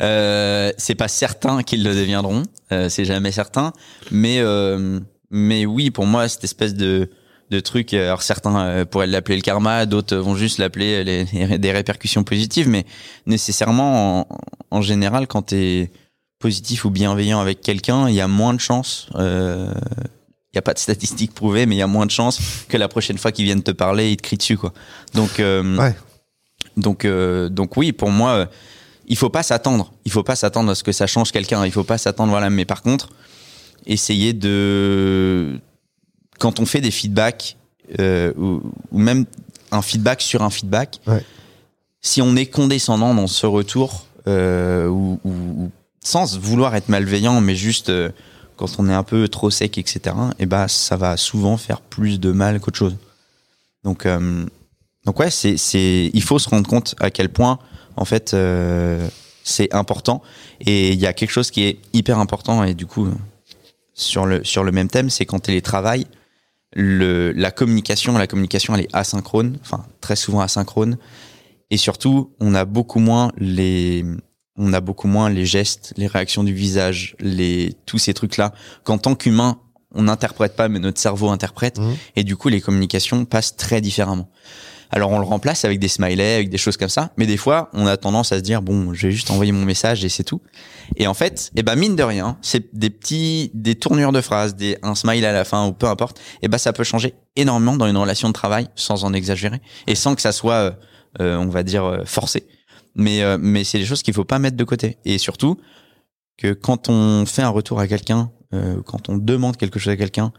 [0.02, 3.74] Euh, c'est pas certain qu'ils le deviendront, euh, c'est jamais certain,
[4.12, 5.00] mais euh,
[5.30, 7.10] mais oui pour moi cette espèce de
[7.52, 7.94] de trucs.
[7.94, 12.68] Alors certains euh, pourraient l'appeler le karma, d'autres vont juste l'appeler les, des répercussions positives,
[12.68, 12.86] mais
[13.28, 14.28] nécessairement, en,
[14.72, 15.92] en général, quand tu es
[16.40, 19.10] positif ou bienveillant avec quelqu'un, il y a moins de chances.
[19.16, 19.72] Euh,
[20.54, 22.78] il y a pas de statistiques prouvées, mais il y a moins de chances que
[22.78, 24.74] la prochaine fois qu'ils viennent te parler, ils te crient dessus, quoi.
[25.14, 25.96] Donc, euh, ouais.
[26.76, 28.50] donc, euh, donc oui, pour moi,
[29.08, 29.94] il faut pas s'attendre.
[30.04, 31.66] Il faut pas s'attendre à ce que ça change quelqu'un.
[31.66, 32.50] Il faut pas s'attendre, voilà.
[32.50, 33.10] Mais par contre,
[33.86, 35.58] essayer de
[36.40, 37.58] quand on fait des feedbacks
[38.00, 38.62] euh, ou,
[38.92, 39.26] ou, même
[39.72, 41.00] un feedback sur un feedback.
[41.08, 41.24] Ouais.
[42.02, 45.30] Si on est condescendant dans ce retour, euh, ou, ou-
[45.64, 45.72] ou
[46.04, 48.10] sans vouloir être malveillant, mais juste euh,
[48.56, 52.20] quand on est un peu trop sec, etc., et bah ça va souvent faire plus
[52.20, 52.96] de mal qu'autre chose.
[53.84, 54.08] Donc,
[55.06, 57.58] donc ouais, c'est, c'est, il faut se rendre compte à quel point,
[57.98, 58.36] en fait,
[59.44, 60.22] c'est important.
[60.60, 63.10] Et il y a quelque chose qui est hyper important, et du coup,
[63.96, 66.06] sur le, sur le même thème, c'est quand télétravail,
[66.74, 70.98] le, la communication, la communication, elle est asynchrone, enfin, très souvent asynchrone.
[71.70, 74.06] Et surtout, on a beaucoup moins les,
[74.58, 78.54] on a beaucoup moins les gestes, les réactions du visage, les, tous ces trucs-là,
[78.84, 79.60] qu'en tant qu'humain,
[79.94, 81.80] on n'interprète pas, mais notre cerveau interprète.
[81.80, 81.96] Mhm.
[82.16, 84.30] Et du coup, les communications passent très différemment.
[84.92, 87.12] Alors, on le remplace avec des smileys, avec des choses comme ça.
[87.18, 89.66] Mais des fois, on a tendance à se dire, bon, je vais juste envoyer mon
[89.66, 90.42] message et c'est tout.
[90.98, 94.56] Et en fait, eh ben, mine de rien, c'est des petits, des tournures de phrases,
[94.56, 96.20] des, un smile à la fin ou peu importe.
[96.42, 99.96] Et ben, ça peut changer énormément dans une relation de travail sans en exagérer et
[99.96, 100.72] sans que ça soit, euh,
[101.22, 102.46] euh, on va dire, euh, forcé.
[102.96, 104.98] Mais, euh, mais c'est des choses qu'il faut pas mettre de côté.
[105.06, 105.58] Et surtout,
[106.38, 109.98] que quand on fait un retour à quelqu'un, euh, quand on demande quelque chose à
[109.98, 110.34] quelqu'un,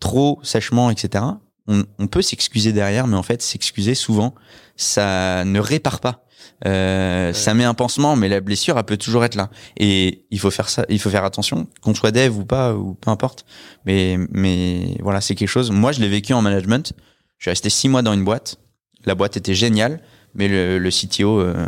[0.00, 1.24] trop sèchement, etc.,
[1.68, 4.34] on, on peut s'excuser derrière, mais en fait, s'excuser souvent,
[4.76, 6.22] ça ne répare pas.
[6.66, 9.50] Euh, Ça met un pansement, mais la blessure, elle peut toujours être là.
[9.76, 12.94] Et il faut faire ça, il faut faire attention, qu'on soit dev ou pas, ou
[12.94, 13.44] peu importe.
[13.84, 15.70] Mais, mais voilà, c'est quelque chose.
[15.70, 16.92] Moi, je l'ai vécu en management.
[17.38, 18.56] Je suis resté six mois dans une boîte.
[19.04, 20.00] La boîte était géniale,
[20.34, 21.66] mais le, le CTO, euh,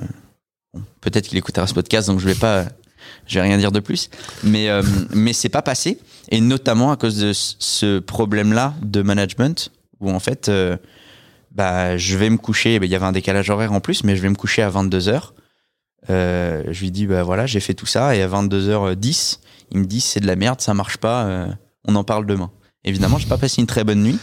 [0.75, 2.65] bon, peut-être qu'il écoutera ce podcast, donc je vais pas,
[3.27, 4.09] je vais rien dire de plus.
[4.43, 4.83] Mais, euh,
[5.13, 5.99] mais c'est pas passé.
[6.31, 9.71] Et notamment à cause de ce- ce problème-là de management,
[10.01, 10.77] où en fait, euh,
[11.53, 14.17] bah, je vais me coucher, bah, il y avait un décalage horaire en plus, mais
[14.17, 15.35] je vais me coucher à 22 heures.
[16.11, 19.41] Euh, je lui dis, bah voilà, j'ai fait tout ça, et à 22h10,
[19.73, 21.47] il me dit, c'est de la merde, ça marche pas, euh,
[21.87, 22.51] on en parle demain.
[22.85, 24.19] Évidemment, j'ai pas passé une très bonne nuit.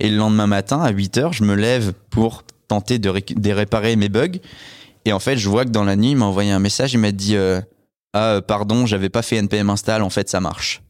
[0.00, 3.08] Et le lendemain matin, à 8 heures, je me lève pour tenter de,
[3.50, 4.38] réparer mes bugs.
[5.04, 6.98] Et en fait, je vois que dans la nuit, il m'a envoyé un message, il
[6.98, 7.60] m'a dit, euh,
[8.12, 10.82] ah, euh, pardon, j'avais pas fait npm install, en fait, ça marche.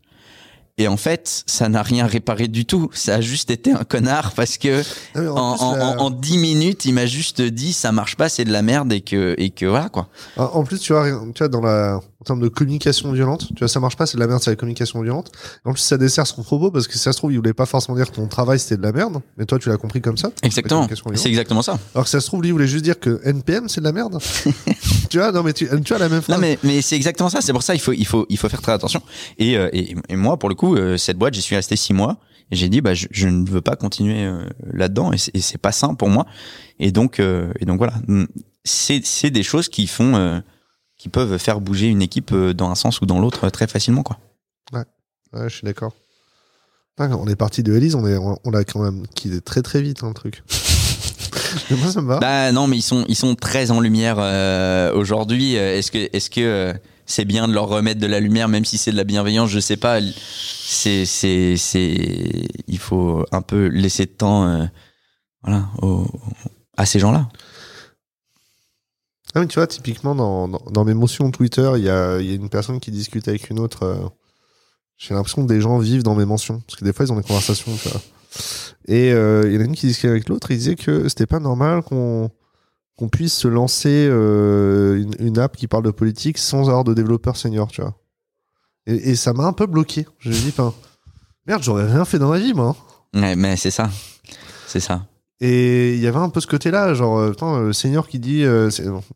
[0.76, 2.90] Et en fait, ça n'a rien réparé du tout.
[2.92, 4.82] Ça a juste été un connard parce que
[5.14, 7.92] Ah, en en, plus, en, la- en- en 10 minutes, il m'a juste dit ça
[7.92, 10.08] marche pas, c'est de la merde et que, et que voilà quoi.
[10.36, 13.68] En plus, tu vois, tu vois, dans la, en termes de communication violente, tu vois,
[13.68, 15.30] ça marche pas, c'est de la merde, c'est la communication violente.
[15.64, 17.66] En plus, ça dessert son propos parce que si ça se trouve, il voulait pas
[17.66, 20.16] forcément dire que ton travail c'était de la merde, mais toi, tu l'as compris comme
[20.16, 20.30] ça.
[20.42, 20.88] Exactement.
[21.14, 21.78] C'est exactement ça.
[21.94, 23.92] Alors que ça se trouve, lui, il voulait juste dire que NPM c'est de la
[23.92, 24.18] merde.
[25.08, 26.34] tu vois, non, mais tu, tu vois la même phrase.
[26.36, 27.40] Non mais, mais c'est exactement ça.
[27.40, 29.00] C'est pour ça il faut, il faut, il faut faire très attention.
[29.38, 31.92] Et, euh, et, et moi, pour le coup, euh, cette boîte, j'y suis resté six
[31.92, 32.18] mois.
[32.50, 35.72] Et j'ai dit, bah, je, je ne veux pas continuer euh, là-dedans et c'est- pas
[35.72, 36.26] sain pour moi.
[36.78, 38.24] Et donc, euh, et donc voilà, Mm.
[38.64, 40.42] c'est c'est des choses qui font,
[40.98, 44.18] qui peuvent faire bouger une équipe dans un sens ou dans l'autre très facilement, quoi.
[44.72, 45.92] Ouais, je suis d'accord.
[46.98, 50.04] On est parti de Elise, on est, on l'a quand même quitté très très vite,
[50.04, 50.44] un truc.
[51.70, 52.18] mais moi, ça me va.
[52.20, 55.54] Bah non, mais ils sont ils sont très en lumière euh, aujourd'hui.
[55.54, 56.72] Est-ce que est-ce que
[57.06, 59.60] c'est bien de leur remettre de la lumière, même si c'est de la bienveillance Je
[59.60, 60.00] sais pas.
[60.66, 64.64] C'est c'est c'est il faut un peu laisser de temps, euh,
[65.42, 65.68] voilà,
[66.76, 67.28] à ces gens-là.
[69.34, 72.34] Ah, mais tu vois, typiquement, dans, dans, mes motions Twitter, il y a, y a
[72.34, 73.82] une personne qui discute avec une autre.
[73.82, 73.96] euh,
[74.96, 76.60] J'ai l'impression que des gens vivent dans mes mentions.
[76.60, 77.72] Parce que des fois, ils ont des conversations.
[78.86, 80.52] Et euh, il y en a une qui discutait avec l'autre.
[80.52, 82.30] Il disait que c'était pas normal qu'on
[82.96, 86.94] qu'on puisse se lancer euh, une, une app qui parle de politique sans avoir de
[86.94, 87.94] développeur senior, tu vois.
[88.86, 90.06] Et, et ça m'a un peu bloqué.
[90.18, 90.52] Je me dis,
[91.46, 92.76] merde, j'aurais rien fait dans ma vie, moi.
[93.14, 93.20] hein.
[93.20, 93.90] Ouais, mais c'est ça,
[94.66, 95.06] c'est ça.
[95.40, 98.44] Et il y avait un peu ce côté-là, genre, euh, putain, le senior qui dit.
[98.44, 98.70] euh,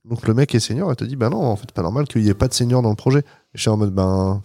[0.05, 2.23] donc le mec est senior, il te dit, bah non, en fait, pas normal qu'il
[2.23, 3.21] y ait pas de senior dans le projet.
[3.21, 3.25] Et
[3.55, 4.43] je suis en mode, ben.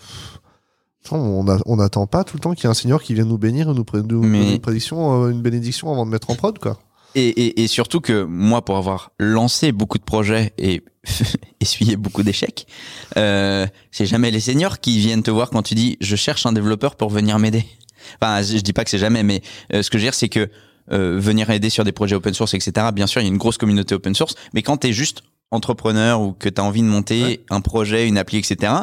[1.03, 3.37] putain, on n'attend pas tout le temps qu'il y ait un senior qui vienne nous
[3.39, 6.57] bénir et nous, pré- nous Mais- prédiction, euh, une bénédiction avant de mettre en prod,
[6.59, 6.79] quoi.
[7.15, 10.81] Et, et, et surtout que moi, pour avoir lancé beaucoup de projets et
[11.61, 12.65] essuyé beaucoup d'échecs,
[13.17, 16.53] euh, c'est jamais les seniors qui viennent te voir quand tu dis je cherche un
[16.53, 17.65] développeur pour venir m'aider.
[18.21, 19.41] Enfin, je, je dis pas que c'est jamais, mais
[19.73, 20.49] euh, ce que je veux dire, c'est que
[20.91, 22.87] euh, venir aider sur des projets open source, etc.
[22.93, 25.23] Bien sûr, il y a une grosse communauté open source, mais quand tu es juste
[25.51, 27.39] entrepreneur ou que tu as envie de monter Ouais.
[27.51, 28.73] un projet, une appli, etc.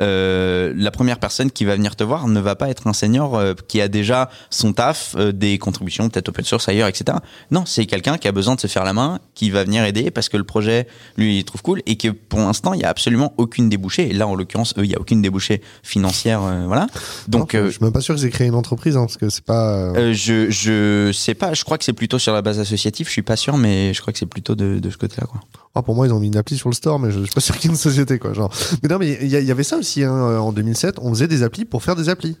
[0.00, 3.36] Euh, la première personne qui va venir te voir ne va pas être un senior
[3.36, 7.18] euh, qui a déjà son taf, euh, des contributions peut-être open source ailleurs, etc.
[7.50, 10.10] Non, c'est quelqu'un qui a besoin de se faire la main, qui va venir aider
[10.10, 10.86] parce que le projet,
[11.16, 14.08] lui, il trouve cool et que pour l'instant, il y a absolument aucune débouchée.
[14.08, 16.86] Et là, en l'occurrence, eux, il y a aucune débouchée financière, euh, voilà.
[17.28, 19.16] Donc, Non, euh, je suis même pas sûr qu'ils aient créé une entreprise, hein, parce
[19.16, 19.92] que c'est pas.
[20.12, 21.54] je je sais pas.
[21.54, 23.06] Je crois que c'est plutôt sur la base associative.
[23.06, 25.40] Je suis pas sûr, mais je crois que c'est plutôt de, de ce côté-là, quoi.
[25.74, 27.34] Ah, pour moi, ils ont mis une appli sur le store, mais je, je suis
[27.34, 28.32] pas sûr qu'il y ait une société, quoi.
[28.34, 28.52] Genre.
[28.82, 30.96] Mais non, mais il y, avait ça aussi, hein, en 2007.
[31.00, 32.36] On faisait des applis pour faire des applis.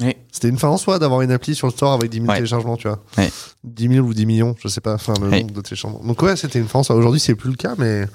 [0.00, 0.16] Oui.
[0.32, 2.36] C'était une fin en soi d'avoir une appli sur le store avec 10 000 Ouais.
[2.36, 2.98] téléchargements, tu vois.
[3.18, 3.30] Ouais.
[3.62, 5.40] 10 000 ou 10 millions, je sais pas, enfin, le Ouais.
[5.42, 6.02] nombre de téléchargements.
[6.04, 6.96] Donc, ouais, c'était une fin en soi.
[6.96, 8.06] Aujourd'hui, c'est plus le cas, mais,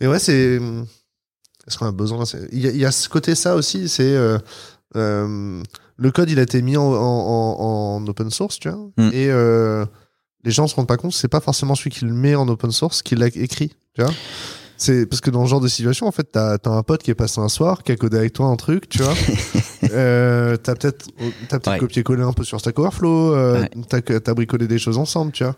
[0.00, 0.58] mais ouais, c'est,
[1.66, 4.02] est-ce qu'on a besoin, il y, a- il y a ce côté ça aussi, c'est,
[4.02, 4.38] euh,
[4.96, 5.62] euh,
[5.96, 8.78] le code, il a été mis en, en, en- en open source, tu vois.
[8.96, 9.10] Mm.
[9.12, 9.84] Et, euh,
[10.44, 12.70] les gens se rendent pas compte, c'est pas forcément celui qui le met en open
[12.70, 14.12] source qui l'a écrit, tu vois.
[14.76, 17.10] C'est parce que dans ce genre de situation, en fait, t'as as un pote qui
[17.12, 19.14] est passé un soir, qui a codé avec toi un truc, tu vois.
[19.92, 21.06] euh, t'as peut-être
[21.48, 21.78] t'as peut-être Ouais.
[21.78, 23.70] copié-collé un peu sur Stack Overflow, euh, Ouais.
[23.88, 25.54] t'as t'as bricolé des choses ensemble, tu vois.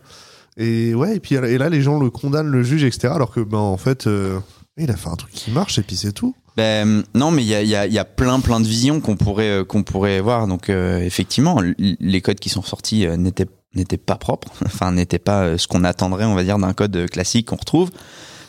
[0.57, 3.09] Et ouais, et puis et là, les gens le condamnent, le jugent, etc.
[3.13, 4.39] Alors que ben en fait, euh,
[4.77, 6.35] il a fait un truc qui marche et puis c'est tout.
[6.55, 9.15] Ben non, mais il y a, y, a, y a plein plein de visions qu'on
[9.15, 10.47] pourrait euh, qu'on pourrait voir.
[10.47, 15.43] Donc euh, effectivement, les codes qui sont sortis n'étaient n'étaient pas propres, enfin n'étaient pas
[15.43, 17.91] euh, ce qu'on attendrait, on va dire, d'un code euh, classique qu'on retrouve.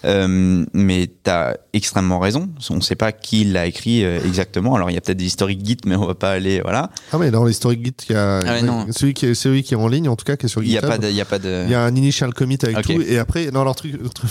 [0.04, 2.48] Euh, mais t'as extrêmement raison.
[2.70, 4.76] On ne sait pas qui l'a écrit euh, exactement.
[4.76, 6.90] Alors il y a peut-être des historiques Git, mais on va pas aller voilà.
[7.12, 8.86] Ah mais dans l'historique Git, il y a Ah ouais, non.
[8.92, 10.70] celui qui est celui qui est en ligne, en tout cas, qui est sur Il
[10.70, 11.02] y a GitHub.
[11.02, 11.64] il y a pas de.
[11.66, 14.28] Il y a un initial commit avec tout et après non leur truc, leur truc-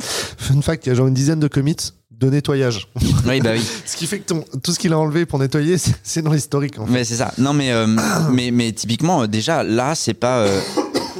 [0.00, 1.76] fun fact il y a genre une dizaine de commits
[2.24, 2.88] de nettoyage
[3.26, 3.62] Oui bah oui.
[3.86, 6.78] ce qui fait que ton, tout ce qu'il a enlevé pour nettoyer c'est- dans l'historique
[6.78, 6.92] en fait.
[6.92, 7.32] Mais c'est ça.
[7.38, 7.86] Non, mais euh,
[8.32, 10.60] mais mais typiquement euh, déjà là, c'est pas euh,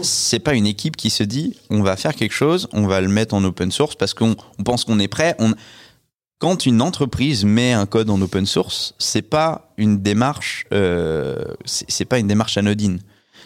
[0.03, 3.09] c'est pas une équipe qui se dit on va faire quelque chose, on va le
[3.09, 5.35] mettre en open source parce qu'on on pense qu'on est prêt.
[5.39, 5.55] On
[6.39, 12.05] quand une entreprise met un code en open source, c'est pas une démarche euh, c'est
[12.05, 12.99] pas une démarche anodine.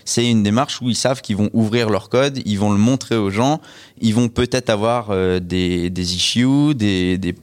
[0.08, 3.14] C'est une démarche où ils savent qu'ils vont ouvrir leur code, ils vont le montrer
[3.14, 3.60] aux gens,
[4.00, 7.34] ils vont peut-être avoir euh, des, issues, des,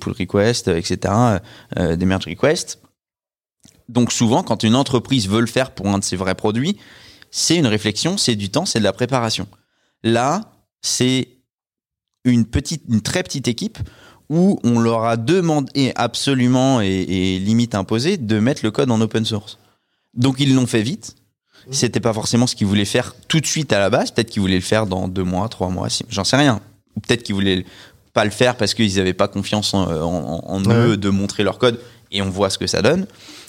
[0.00, 1.12] pull requests, etc.,
[1.76, 2.80] euh, des merge requests.
[3.90, 6.78] Donc souvent, quand une entreprise veut le faire pour un de ses vrais produits,
[7.30, 9.46] c'est une réflexion, c'est du temps, c'est de la préparation.
[10.02, 11.28] Là, c'est
[12.24, 13.76] une petite, une très petite équipe
[14.30, 19.02] où on leur a demandé absolument et, et limite imposé de mettre le code en
[19.02, 19.58] open source.
[20.14, 21.14] Donc ils l'ont fait vite.
[21.70, 24.10] C'était pas forcément ce qu'ils voulaient faire tout de suite à la base.
[24.12, 26.60] Peut-être qu'ils voulaient le faire dans deux mois, trois mois, six- j'en sais rien.
[26.96, 27.64] Ou peut-être qu'ils voulaient
[28.12, 30.74] pas le faire parce qu'ils n'avaient pas confiance en, en- en Ouais.
[30.74, 31.80] eux de montrer leur code
[32.12, 33.06] et on voit ce que ça donne.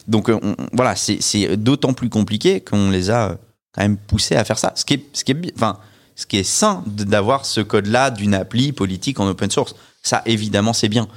[0.07, 3.35] Donc euh, on- voilà, c'est d'autant plus compliqué qu'on les a euh,
[3.73, 4.73] quand même poussés à faire ça.
[4.75, 5.77] Ce qui est, ce qui est, enfin,
[6.15, 9.75] ce qui est sain d'avoir ce code-là d'une appli politique en open source.
[10.01, 11.07] Ça, évidemment, c'est bien.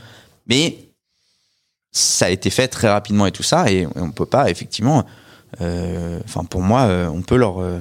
[0.47, 0.91] Mais
[1.93, 5.05] ça a été fait très rapidement et tout ça, et on peut pas, effectivement.
[5.61, 7.61] Euh, Enfin, pour moi, euh, on peut leur.
[7.61, 7.81] euh,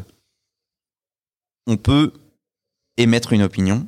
[1.67, 2.13] on peut
[2.97, 3.85] émettre une opinion,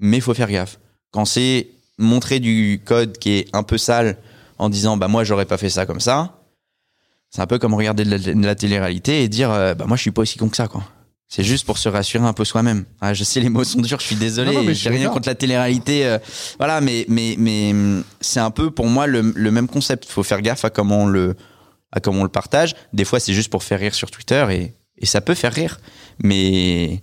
[0.00, 0.78] mais il faut faire gaffe.
[1.12, 4.16] Quand c'est montrer du code qui est un peu sale
[4.58, 6.40] en disant bah moi j'aurais pas fait ça comme ça,
[7.30, 9.96] c'est un peu comme regarder de la, de la télé-réalité et dire euh, bah moi
[9.96, 10.82] je suis pas aussi con que ça quoi.
[11.30, 12.86] C'est juste pour se rassurer un peu soi-même.
[13.02, 15.28] Ah, je sais les mots sont durs, je suis désolé, Non, non, j'ai rien contre
[15.28, 16.06] la télé-réalité.
[16.06, 16.18] euh,
[16.58, 17.74] voilà, mais mais mais
[18.20, 20.06] c'est un peu pour moi le, le même concept.
[20.06, 21.36] Il faut faire gaffe à comment on le
[21.92, 22.74] à comment on le partage.
[22.92, 25.80] Des fois c'est juste pour faire rire sur Twitter et ça peut faire rire,
[26.22, 27.02] mais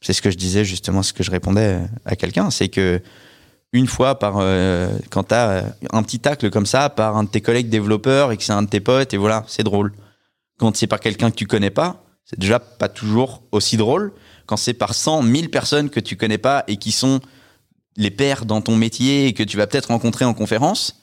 [0.00, 3.00] c'est ce que je disais justement, ce que je répondais à quelqu'un, c'est que
[3.72, 7.40] une fois par euh, quand t'as un petit tacle comme ça par un de tes
[7.40, 9.92] collègues développeurs et que c'est un de tes potes et voilà, c'est drôle.
[10.58, 14.12] Quand c'est par quelqu'un que tu connais pas, c'est déjà pas toujours aussi drôle.
[14.46, 17.20] Quand c'est par 100, 1000 personnes que tu connais pas et qui sont
[17.96, 21.02] les pairs dans ton métier et que tu vas peut-être rencontrer en conférence,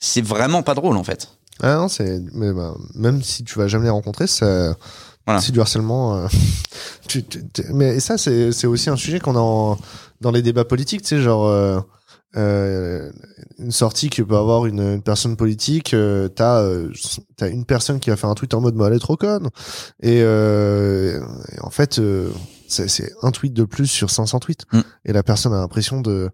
[0.00, 1.38] c'est vraiment pas drôle en fait.
[1.62, 4.76] Ah non, c'est mais bah, même si tu vas jamais les rencontrer, ça
[5.26, 5.40] Voilà.
[5.40, 6.16] c'est du harcèlement.
[6.16, 6.26] euh,
[7.08, 9.78] tu- tu- tu- mais ça c'est c'est aussi un sujet qu'on a en-
[10.20, 11.80] dans les débats politiques, tu sais genre euh,
[12.36, 13.10] euh,
[13.58, 16.90] une sortie que peut avoir une, une personne politique, euh, t'as euh,
[17.36, 19.48] t'as une personne qui va faire un tweet en mode bah, elle est trop conne
[20.02, 21.20] et, euh,
[21.52, 22.30] et en fait euh,
[22.68, 24.80] c'est c'est un tweet de plus sur 500 tweets Mm.
[25.06, 26.30] et la personne a l'impression de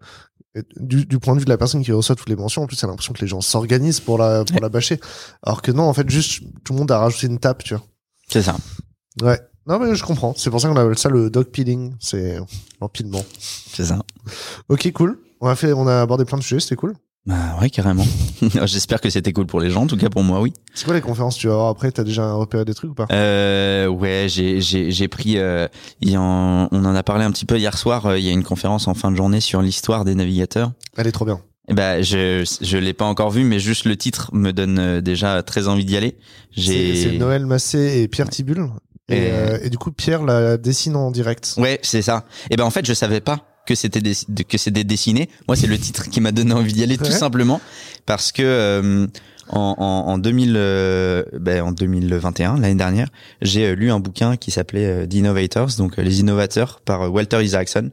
[0.76, 2.78] du, du point de vue de la personne qui reçoit toutes les mentions, en plus,
[2.82, 5.00] elle a l'impression que les gens s'organisent pour la, pour la bâcher.
[5.42, 7.84] Alors que non, en fait, juste, tout le monde a rajouté une tape, tu vois.
[8.28, 8.57] C'est ça.
[9.22, 9.40] Ouais.
[9.66, 10.34] Non, mais je comprends.
[10.36, 11.94] C'est pour ça qu'on appelle ça le dog peeling.
[12.00, 12.38] C'est
[12.80, 13.24] l'empilement.
[13.38, 14.00] C'est ça.
[14.68, 15.18] Ok, cool.
[15.40, 16.94] On a fait, on a abordé plein de sujets, c'était cool.
[17.25, 18.05] Bah ouais, carrément.
[18.64, 20.53] J'espère que c'était cool pour les gens, en tout cas pour moi, oui.
[20.75, 21.93] C'est quoi les conférences que tu vas avoir après?
[21.93, 23.07] T'as déjà repéré des trucs ou pas?
[23.12, 25.39] Euh, ouais, j'ai j'ai j'ai pris.
[25.39, 25.68] Euh,
[26.01, 28.07] y en- on en a parlé un petit peu hier soir.
[28.07, 30.73] euh, Il y a une conférence en fin de journée sur l'histoire des navigateurs.
[30.97, 31.41] Elle est trop bien.
[31.68, 35.01] Eh ben, je je l'ai pas encore vu, mais juste le titre me donne euh,
[35.01, 36.18] déjà très envie d'y aller.
[36.57, 38.66] C'est Noël Massé et Pierre Tibul.
[39.09, 41.55] Et, Et- euh, et du coup, Pierre la dessine en direct.
[41.59, 42.25] Ouais, c'est ça.
[42.51, 45.28] Et ben en fait, je savais pas que c'était que c'était dessiné.
[45.48, 47.60] Moi, c'est le titre qui m'a donné envie d'y aller, tout simplement,
[48.06, 49.06] parce que euh,
[49.48, 53.08] en, en, en 2000, euh, ben, en 2021, l'année dernière,
[53.40, 57.42] j'ai euh, lu un bouquin qui s'appelait euh, The Innovators, donc les innovateurs, par Walter
[57.42, 57.90] Isaacson,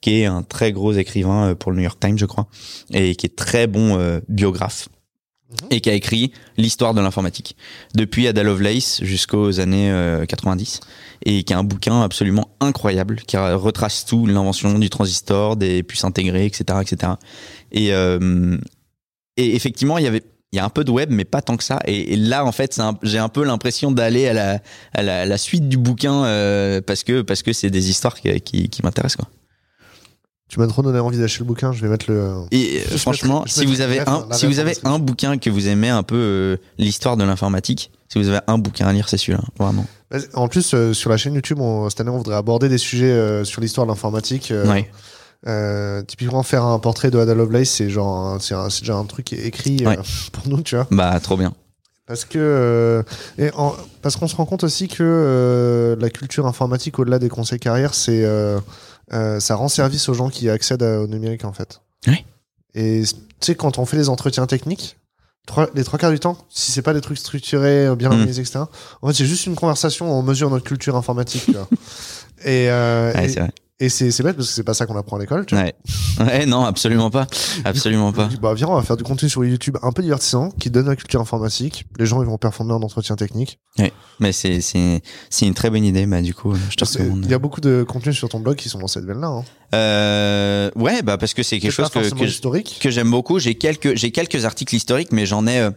[0.00, 2.46] qui est un très gros écrivain pour le New York Times, je crois,
[2.92, 4.88] et qui est très bon euh, biographe.
[5.70, 7.56] Et qui a écrit l'histoire de l'informatique
[7.94, 9.92] depuis Ada Lovelace jusqu'aux années
[10.28, 10.80] 90
[11.26, 16.04] et qui a un bouquin absolument incroyable qui retrace tout l'invention du transistor, des puces
[16.04, 17.12] intégrées, etc., etc.
[17.72, 20.22] Et, et effectivement, il y avait
[20.52, 21.78] il y a un peu de web, mais pas tant que ça.
[21.86, 24.60] Et, là, en fait, j'ai un peu l'impression d'aller à
[25.02, 29.26] la, suite du bouquin euh, parce que parce que c'est des histoires qui, m'intéressent.
[30.50, 31.72] Tu m'as trop donné envie d'acheter le bouquin.
[31.72, 32.34] Je vais mettre le.
[32.50, 35.88] Et euh, franchement, si vous avez un, si vous avez un bouquin que vous aimez
[35.88, 39.40] un peu euh, l'histoire de l'informatique, si vous avez un bouquin à lire, c'est celui-là,
[39.58, 39.86] vraiment.
[40.34, 43.86] En plus, sur la chaîne YouTube, cette année, on voudrait aborder des sujets sur l'histoire
[43.86, 44.52] de l'informatique.
[44.66, 44.90] Ouais.
[45.46, 49.78] Euh, typiquement faire un portrait de Ada Lovelace c'est genre c'est déjà un truc écrit
[49.86, 49.96] euh,
[50.32, 51.54] pour nous tu vois bah trop bien
[52.06, 53.02] parce que euh,
[53.38, 53.50] et
[54.02, 58.22] parce qu'on se rend compte aussi que la culture informatique au-delà des conseils carrière c'est
[59.10, 62.24] ça rend service aux gens qui accèdent au numérique en fait oui
[62.74, 64.96] et tu sais quand on fait les entretiens techniques
[65.74, 68.12] les trois quarts du temps, si c'est pas des trucs structurés, bien mm.
[68.12, 68.60] organisés, etc.
[69.02, 71.48] En fait, c'est juste une conversation, on mesure notre culture informatique.
[72.44, 73.50] et, ouais, c'est vrai.
[73.82, 75.46] Et c'est bête parce que c'est pas ça qu'on apprend à l'école.
[75.52, 75.74] Ouais.
[76.20, 77.26] ouais, non, absolument pas.
[77.64, 78.28] Absolument pas.
[78.42, 80.96] Bah, viens, on va faire du contenu sur YouTube un peu divertissant qui donne la
[80.96, 81.86] culture informatique.
[81.98, 83.58] Les gens, ils vont performer en entretien technique.
[83.78, 83.90] Ouais.
[84.18, 85.00] Mais c'est, c'est,
[85.30, 86.04] c'est une très bonne idée.
[86.04, 87.24] Bah, du coup, je te recommande.
[87.24, 89.28] Il y a beaucoup de contenus sur ton blog qui sont dans cette veine-là.
[89.28, 89.44] Hein.
[89.74, 93.38] Euh, ouais, bah, parce que c'est quelque chose que, que, que j'aime beaucoup.
[93.38, 95.70] J'ai quelques, j'ai quelques articles historiques, mais j'en ai, euh,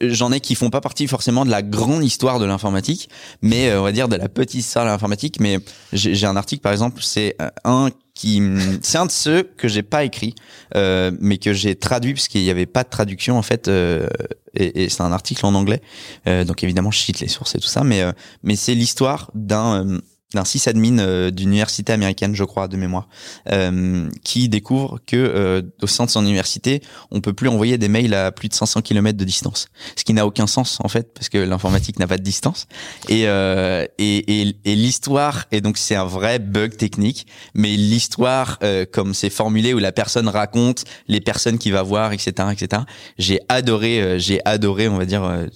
[0.00, 3.08] j'en ai qui font pas partie forcément de la grande histoire de l'informatique,
[3.42, 5.40] mais euh, on va dire de la petite histoire de.
[5.40, 5.58] Mais
[5.92, 8.42] j'ai un article par exemple, c'est euh, un qui,
[8.82, 10.34] c'est un de ceux que j'ai pas écrit,
[10.74, 14.08] euh, mais que j'ai traduit parce qu'il y avait pas de traduction en fait, euh,
[14.54, 15.80] et, et c'est un article en anglais.
[16.26, 18.02] donc évidemment, je cite les sources et tout ça, mais
[18.42, 20.00] mais c'est l'histoire d'un
[20.34, 23.08] d'un sysadmin euh, d'une université américaine, je crois, de mémoire,
[23.50, 27.88] euh, qui découvre que euh, au sein de son université, on peut plus envoyer des
[27.88, 31.14] mails à plus de 500 km de distance, ce qui n'a aucun sens en fait,
[31.14, 32.66] parce que l'informatique n'a pas de distance.
[33.08, 38.58] Et euh, et, et, l'histoire, et donc c'est un vrai bug technique, mais l'histoire
[38.92, 42.82] comme c'est formulé où la personne raconte les personnes qu'il va voir, etc., etc.
[43.18, 45.46] J'ai adoré, j'ai adoré, on va dire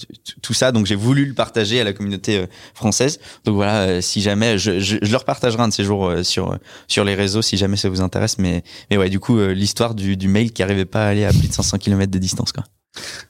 [0.40, 3.20] tout ça, donc j'ai voulu le partager à la communauté française.
[3.44, 6.58] Donc voilà, si jamais je, je, je, leur partagerai un de ces jours euh, sur
[6.88, 8.38] sur les réseaux si jamais ça vous intéresse.
[8.38, 11.24] Mais mais ouais, du coup, euh, l'histoire du, du mail qui arrivait pas à aller
[11.24, 12.64] à plus de 500 km de distance, quoi.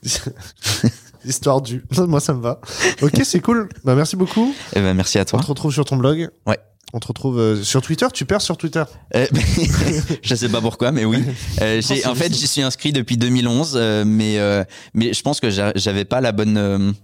[1.24, 1.84] L'histoire du.
[1.96, 2.60] Moi, ça me va.
[3.00, 3.68] Ok, c'est cool.
[3.84, 4.54] Bah, merci beaucoup.
[4.74, 5.38] Eh ben, merci à toi.
[5.38, 6.30] On te retrouve sur ton blog.
[6.46, 6.58] Ouais.
[6.94, 8.06] On te retrouve euh, sur Twitter.
[8.12, 8.84] Tu perds sur Twitter
[9.16, 9.26] euh,
[10.22, 11.24] Je sais pas pourquoi, mais oui.
[11.62, 14.38] Euh, en fait, j'y suis inscrit depuis 2011, mais
[14.94, 16.94] mais je pense que j'avais pas la bonne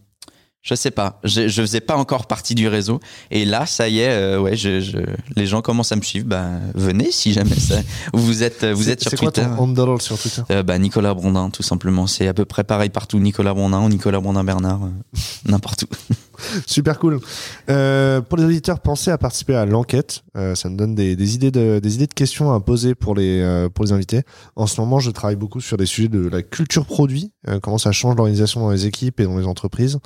[0.69, 1.19] je sais pas.
[1.25, 3.01] Je, je faisais pas encore partie du réseau.
[3.31, 4.99] Et là, ça y est, euh, ouais, je, je,
[5.35, 6.27] les gens commencent à me suivre.
[6.27, 6.45] Bah,
[6.75, 7.77] venez si jamais ça,
[8.13, 9.41] vous êtes, vous êtes sur Twitter.
[9.41, 12.07] C'est quoi ton handle sur Twitter euh, Bah, Nicolas Brondin, tout simplement.
[12.07, 13.19] C'est à peu près pareil partout.
[13.19, 16.15] Nicolas Brondin ou Nicolas Brondin Bernard, euh, n'importe où.
[16.67, 17.21] Super cool.
[17.69, 20.23] Euh, pour les auditeurs, pensez à participer à l'enquête.
[20.37, 23.15] Euh, ça me donne des, des, idées de, des idées de questions à poser pour
[23.15, 24.23] les, euh, pour les invités.
[24.57, 27.79] En ce moment, je travaille beaucoup sur des sujets de la culture produit, euh, comment
[27.79, 29.99] ça change l'organisation dans les équipes et dans les entreprises,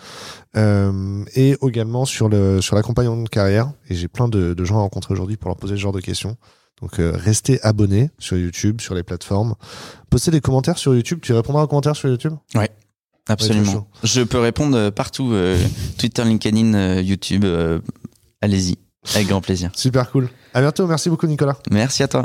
[0.57, 3.73] euh, et également sur le sur l'accompagnement de carrière.
[3.89, 6.01] Et j'ai plein de, de gens à rencontrer aujourd'hui pour leur poser ce genre de
[6.01, 6.37] questions.
[6.81, 9.55] Donc restez abonnés sur YouTube, sur les plateformes.
[10.11, 11.21] Postez des commentaires sur YouTube.
[11.23, 12.33] Tu répondras aux commentaires sur YouTube?
[12.57, 12.71] Ouais.
[13.29, 13.87] Absolument.
[14.03, 15.57] Je peux répondre euh, partout, euh,
[15.99, 17.45] Twitter, LinkedIn, euh, YouTube.
[18.41, 18.77] Allez-y,
[19.15, 19.71] avec grand plaisir.
[19.75, 20.29] Super cool.
[20.55, 20.87] À bientôt.
[20.87, 21.57] Merci beaucoup, Nicolas.
[21.71, 22.25] Merci à toi.